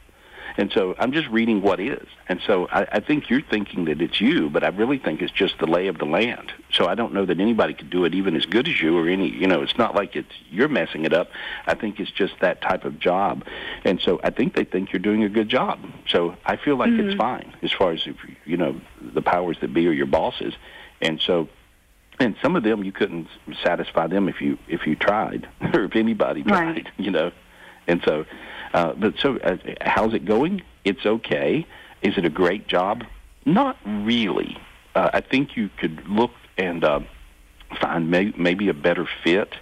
[0.57, 2.07] And so I'm just reading what is.
[2.29, 5.33] And so I, I think you're thinking that it's you, but I really think it's
[5.33, 6.53] just the lay of the land.
[6.73, 9.09] So I don't know that anybody could do it even as good as you or
[9.09, 11.31] any, you know, it's not like it's you're messing it up.
[11.67, 13.45] I think it's just that type of job.
[13.85, 15.79] And so I think they think you're doing a good job.
[16.09, 17.19] So I feel like it's Mhm.
[17.19, 20.55] fine as far as, if, you know, the powers that be or your bosses.
[21.01, 21.49] And so
[22.21, 23.27] and some of them you couldn't
[23.65, 26.89] satisfy them if you if you tried or if anybody tried Right.
[26.99, 27.33] you know
[27.89, 28.27] and so
[28.73, 30.63] uh, but so uh, how's it going?
[30.85, 31.67] It's okay.
[32.03, 33.05] Is it a great job?
[33.45, 34.57] Not really.
[34.95, 37.01] Uh, i think you could look and uh,
[37.81, 39.55] find may- maybe a better fit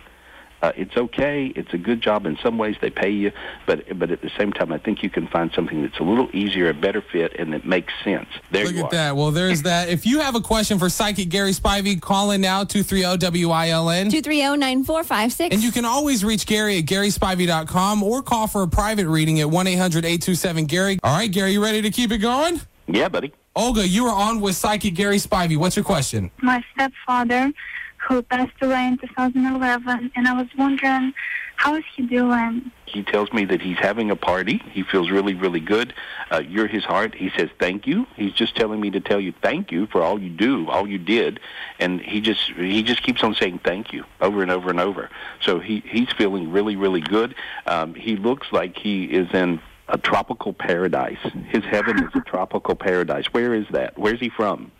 [0.62, 1.46] uh, it's okay.
[1.56, 2.76] It's a good job in some ways.
[2.80, 3.32] They pay you,
[3.66, 6.28] but but at the same time, I think you can find something that's a little
[6.34, 8.28] easier, a better fit, and that makes sense.
[8.50, 8.90] There Look you at are.
[8.90, 9.16] that.
[9.16, 9.88] Well, there's that.
[9.88, 14.10] If you have a question for Psychic Gary Spivey, call in now, 230-WILN.
[14.10, 15.52] 230-9456.
[15.52, 19.46] And you can always reach Gary at GarySpivey.com or call for a private reading at
[19.46, 21.00] 1-800-827-GARY.
[21.02, 22.60] All right, Gary, you ready to keep it going?
[22.86, 23.32] Yeah, buddy.
[23.56, 25.56] Olga, you are on with Psychic Gary Spivey.
[25.56, 26.30] What's your question?
[26.42, 27.52] my stepfather
[28.08, 31.12] who passed away in 2011 and i was wondering
[31.60, 34.62] how is he doing He tells me that he's having a party.
[34.72, 35.92] He feels really, really good.
[36.30, 37.14] Uh, you're his heart.
[37.14, 38.06] He says thank you.
[38.16, 40.96] He's just telling me to tell you thank you for all you do, all you
[40.96, 41.38] did,
[41.78, 45.10] and he just he just keeps on saying thank you over and over and over.
[45.42, 47.34] So he he's feeling really, really good.
[47.66, 51.18] Um, he looks like he is in a tropical paradise.
[51.48, 53.26] His heaven is a tropical paradise.
[53.32, 53.98] Where is that?
[53.98, 54.72] Where's he from?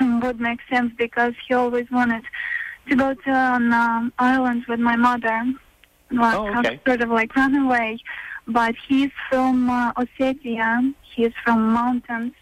[0.22, 2.24] would make sense because he always wanted
[2.88, 5.42] to go to an um, island with my mother.
[6.10, 6.80] Like Oh, okay.
[6.86, 7.98] sort of like run away.
[8.46, 10.94] But he's from uh, ossetia.
[11.14, 12.34] He's from mountains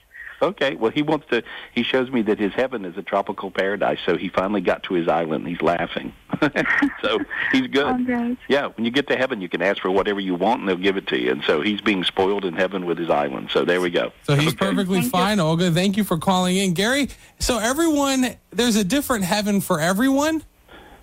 [0.42, 0.74] Okay.
[0.74, 1.42] Well, he wants to.
[1.74, 3.98] He shows me that his heaven is a tropical paradise.
[4.04, 5.46] So he finally got to his island.
[5.46, 6.12] and He's laughing.
[7.02, 7.18] so
[7.52, 8.10] he's good.
[8.10, 8.36] Oh.
[8.48, 8.68] Yeah.
[8.68, 10.96] When you get to heaven, you can ask for whatever you want, and they'll give
[10.96, 11.30] it to you.
[11.30, 13.50] And so he's being spoiled in heaven with his island.
[13.50, 14.12] So there we go.
[14.24, 15.70] So he's perfectly fine, Olga.
[15.70, 16.74] Thank you for calling in.
[16.74, 20.42] Gary, so everyone, there's a different heaven for everyone?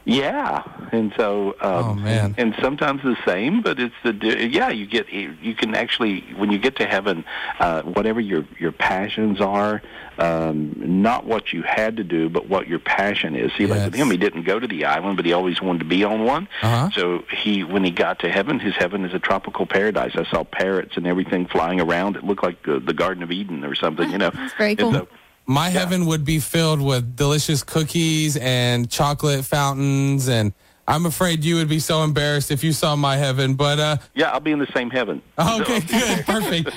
[0.03, 2.33] Yeah, and so um, Oh, man.
[2.37, 4.69] and sometimes the same, but it's the di- yeah.
[4.69, 7.23] You get you can actually when you get to heaven,
[7.59, 9.81] uh, whatever your your passions are,
[10.17, 13.51] um, not what you had to do, but what your passion is.
[13.57, 15.85] See, like with him, he didn't go to the island, but he always wanted to
[15.85, 16.47] be on one.
[16.63, 16.89] Uh-huh.
[16.95, 20.13] So he when he got to heaven, his heaven is a tropical paradise.
[20.15, 22.15] I saw parrots and everything flying around.
[22.15, 24.09] It looked like the, the Garden of Eden or something.
[24.11, 25.07] You know, That's very cool.
[25.51, 30.29] My heaven would be filled with delicious cookies and chocolate fountains.
[30.29, 30.53] And
[30.87, 33.55] I'm afraid you would be so embarrassed if you saw my heaven.
[33.55, 35.21] But, uh, yeah, I'll be in the same heaven.
[35.37, 36.25] okay, good.
[36.25, 36.69] Perfect.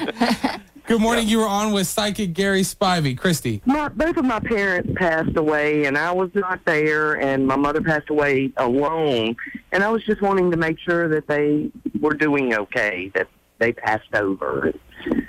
[0.88, 1.28] Good morning.
[1.28, 3.16] You were on with Psychic Gary Spivey.
[3.16, 3.62] Christy.
[3.64, 7.80] My, both of my parents passed away, and I was not there, and my mother
[7.80, 9.36] passed away alone.
[9.70, 11.70] And I was just wanting to make sure that they
[12.00, 13.28] were doing okay, that
[13.60, 14.74] they passed over.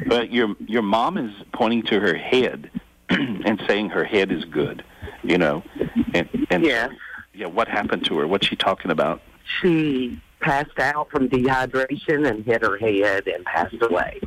[0.08, 2.72] But your your mom is pointing to her head
[3.10, 4.84] and saying her head is good,
[5.24, 5.64] you know.
[6.14, 6.90] And, and Yeah.
[7.34, 7.48] yeah.
[7.48, 8.28] What happened to her?
[8.28, 9.22] What's she talking about?
[9.62, 14.20] She passed out from dehydration and hit her head and passed away.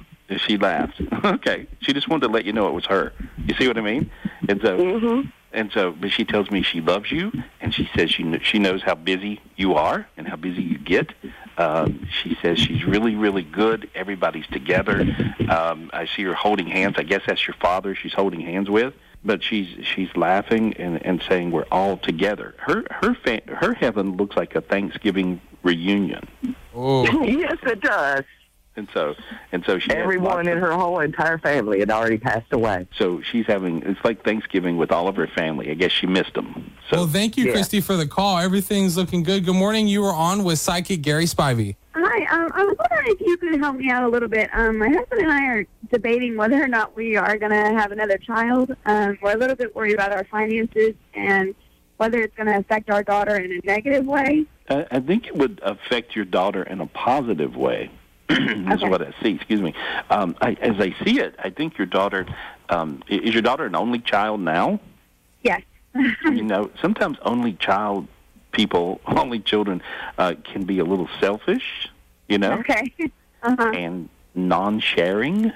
[0.46, 1.00] She laughed.
[1.24, 1.66] okay.
[1.80, 3.12] She just wanted to let you know it was her.
[3.46, 4.10] You see what I mean?
[4.48, 5.32] And so, Mhm.
[5.50, 8.58] And so, but she tells me she loves you, and she says she kn- she
[8.58, 11.14] knows how busy you are and how busy you get.
[11.58, 13.90] Um, she says she's really, really good.
[13.94, 15.00] Everybody's together.
[15.50, 16.94] Um, I see her holding hands.
[16.98, 17.94] I guess that's your father.
[17.94, 18.94] She's holding hands with,
[19.24, 22.54] but she's she's laughing and and saying we're all together.
[22.58, 26.28] Her her fa- her heaven looks like a Thanksgiving reunion.
[26.74, 28.24] yes, it does.
[28.78, 29.16] And so,
[29.50, 32.86] and so she Everyone in of- her whole entire family had already passed away.
[32.96, 35.68] So she's having it's like Thanksgiving with all of her family.
[35.70, 36.70] I guess she missed them.
[36.92, 37.52] well, thank you, Yeah.
[37.52, 38.38] Christy, for the call.
[38.38, 39.44] Everything's looking good.
[39.44, 39.88] Good morning.
[39.88, 41.74] You were on with psychic Gary Spivey.
[41.96, 44.48] Hi, um, I was wondering if you could help me out a little bit.
[44.52, 47.90] Um, my husband and I are debating whether or not we are going to have
[47.90, 48.76] another child.
[48.86, 51.56] Um, we're a little bit worried about our finances and
[51.96, 54.44] whether it's going to affect our daughter in a negative way.
[54.70, 57.90] I, I think it would affect your daughter in a positive way.
[58.68, 59.30] That's what I see.
[59.34, 59.74] Excuse me.
[60.10, 62.26] Um, I, as I see it, I think your daughter
[62.68, 64.80] um, is your daughter an only child now.
[65.42, 65.62] Yes.
[65.94, 68.06] you know, sometimes only child
[68.52, 69.82] people, only children,
[70.18, 71.88] uh, can be a little selfish.
[72.28, 72.92] You know, Okay.
[73.40, 73.70] Uh-huh.
[73.70, 75.52] and non-sharing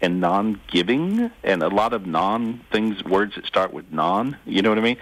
[0.00, 4.68] and non-giving and a lot of non things words that start with non you know
[4.68, 4.96] what i mean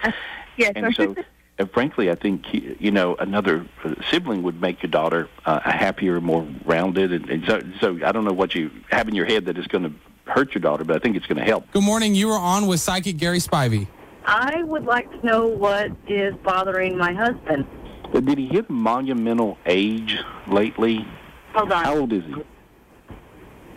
[0.57, 0.71] Yes.
[0.75, 1.15] and so
[1.59, 5.71] uh, frankly i think you know another uh, sibling would make your daughter uh, a
[5.71, 9.25] happier more rounded and, and so, so i don't know what you have in your
[9.25, 9.93] head that is going to
[10.31, 12.13] hurt your daughter but i think it's going to help Good morning.
[12.15, 13.87] You were on with psychic Gary Spivey.
[14.25, 17.65] I would like to know what is bothering my husband.
[18.13, 21.07] Uh, did he hit monumental age lately
[21.53, 21.83] Hold on.
[21.85, 22.35] how old is he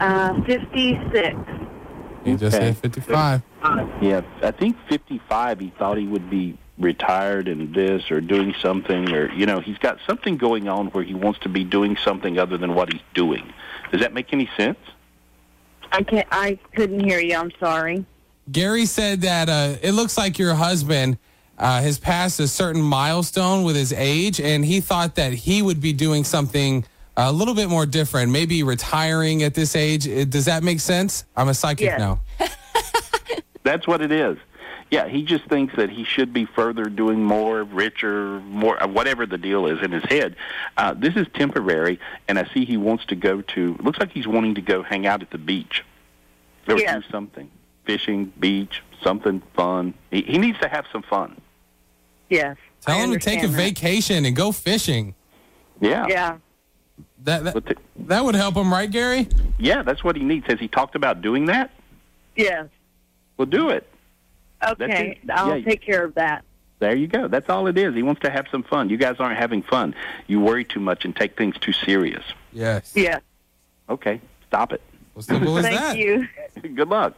[0.01, 1.37] Uh, 56.
[2.25, 2.73] He just Okay.
[2.73, 3.43] said 55.
[4.03, 5.61] Yeah, I think 55.
[5.61, 9.79] He thought he would be retired in this or doing something, or you know, he's
[9.79, 13.03] got something going on where he wants to be doing something other than what he's
[13.15, 13.53] doing.
[13.93, 14.79] Does that make any sense?
[15.93, 16.27] I can't.
[16.31, 17.37] I couldn't hear you.
[17.37, 18.05] I'm sorry.
[18.51, 21.19] Gary said that uh, it looks like your husband
[21.59, 25.81] uh, has passed a certain milestone with his age, and he thought that he would
[25.81, 26.85] be doing something
[27.17, 30.05] a little bit more different, maybe retiring at this age.
[30.31, 31.25] Does that make sense?
[31.37, 31.99] I'm a psychic Yes.
[31.99, 32.21] now.
[33.63, 34.39] That's what it is.
[34.91, 39.25] Yeah, he just thinks that he should be further doing more, richer, more, uh, whatever
[39.25, 40.35] the deal is in his head.
[40.77, 43.77] Uh, this is temporary, and I see he wants to go to.
[43.81, 45.85] Looks like he's wanting to go hang out at the beach.
[46.67, 47.05] Or Yes.
[47.05, 47.49] do something,
[47.85, 49.95] fishing, beach, something fun.
[50.11, 51.41] He, he needs to have some fun.
[52.29, 52.57] Yes.
[52.81, 53.57] Tell I him to take a that.
[53.57, 55.15] vacation and go fishing.
[55.81, 56.07] Yeah.
[56.09, 56.39] Yeah.
[57.25, 57.77] That that,
[58.07, 59.29] that would help him, right, Gary?
[59.59, 60.47] Yeah, that's what he needs.
[60.47, 61.71] Has he talked about doing that?
[62.35, 62.67] Yes.
[63.37, 63.87] Well, do it.
[64.63, 65.19] Okay.
[65.33, 65.65] I'll Yeah.
[65.65, 66.45] take care of that.
[66.79, 67.29] There you go.
[67.29, 67.95] That's all it is.
[67.95, 68.89] He wants to have some fun.
[68.89, 69.95] You guys aren't having fun.
[70.27, 72.23] You worry too much and take things too serious.
[72.53, 72.93] Yes.
[72.95, 73.19] Yeah.
[73.89, 74.81] Okay, stop it.
[75.21, 75.99] simple as Thank that.
[75.99, 76.27] you.
[76.75, 77.15] Good luck.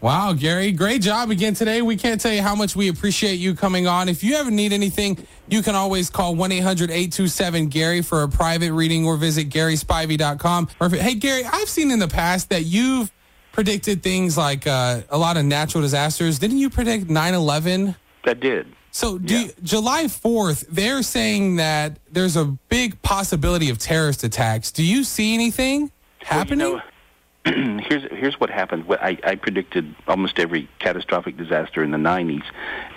[0.00, 1.80] Wow, Gary, great job again today.
[1.80, 4.08] We can't tell you how much we appreciate you coming on.
[4.10, 8.28] If you ever need anything, you can always call 1 800 827 Gary for a
[8.28, 10.68] private reading or visit GarySpivey.com.
[10.80, 13.10] Or if, hey, Gary, I've seen in the past that you've
[13.56, 16.38] predicted things like uh, a lot of natural disasters.
[16.38, 17.96] Didn't you predict 9 11?
[18.24, 18.66] I did.
[18.90, 24.70] So, do you- July 4th, they're saying that there's a big possibility of terrorist attacks.
[24.70, 26.82] Do you see anything happening?
[27.46, 28.84] here's here's what happened.
[28.84, 32.42] What I, I predicted almost every catastrophic disaster in the 90s,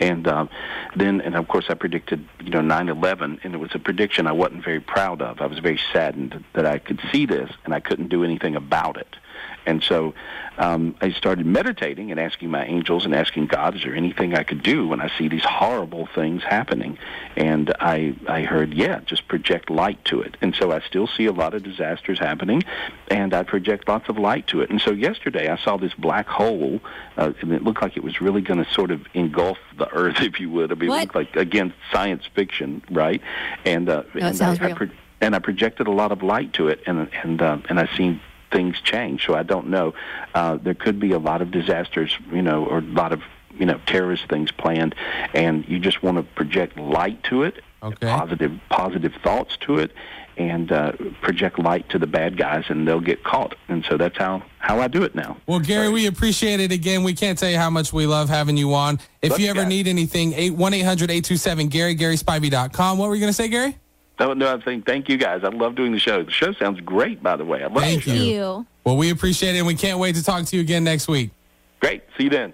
[0.01, 0.49] and um,
[0.93, 4.34] then and of course I predicted you know 9/11, and it was a prediction I
[4.34, 5.39] wasn't very proud of.
[5.39, 8.97] I was very saddened that I could see this and I couldn't do anything about
[8.97, 9.16] it.
[9.66, 10.14] And so
[10.58, 14.44] um, I started meditating and asking my angels and asking God, is there anything I
[14.44, 16.98] could do when I see these horrible things happening?
[17.36, 20.38] And I, I heard, yeah, just project light to it.
[20.42, 22.64] And so I still see a lot of disasters happening,
[23.10, 24.70] and I project lots of light to it.
[24.70, 26.80] And so yesterday I saw this black hole,
[27.18, 30.18] uh, and it looked like it was really going to sort of engulf the Earth,
[30.20, 30.72] if you would.
[30.72, 30.98] I mean, What?
[30.98, 33.22] it looked like, again, science fiction, right?
[33.66, 34.90] And, uh, No, and sounds I, I pro-
[35.22, 38.22] and I projected a lot of light to it, and and uh, and I seen
[38.52, 39.26] things change.
[39.26, 39.93] So I don't know.
[40.34, 43.22] Uh, there could be a lot of disasters, you know, or a lot of
[43.58, 44.95] you know terrorist things planned,
[45.34, 48.08] and you just want to project light to it, okay.
[48.08, 49.91] positive positive thoughts to it,
[50.38, 53.56] and uh, project light to the bad guys, and they'll get caught.
[53.68, 55.38] And so that's how how I do it now.
[55.47, 57.04] Well, Gary, we appreciate it again.
[57.04, 59.00] We can't tell you how much we love having you on.
[59.22, 59.70] If Love you ever guys.
[59.70, 62.97] need anything, 1 800 827 Gary, GarySpivey.com.
[62.97, 63.78] What were you going to say, Gary?
[64.20, 65.44] No, no, I'm saying thank you guys.
[65.44, 66.24] I love doing the show.
[66.24, 67.64] The show sounds great, by the way.
[67.64, 68.24] I love Thank the show.
[68.24, 68.66] you.
[68.84, 71.32] Well, we appreciate it, and we can't wait to talk to you again next week.
[71.80, 72.04] Great.
[72.18, 72.54] See you then.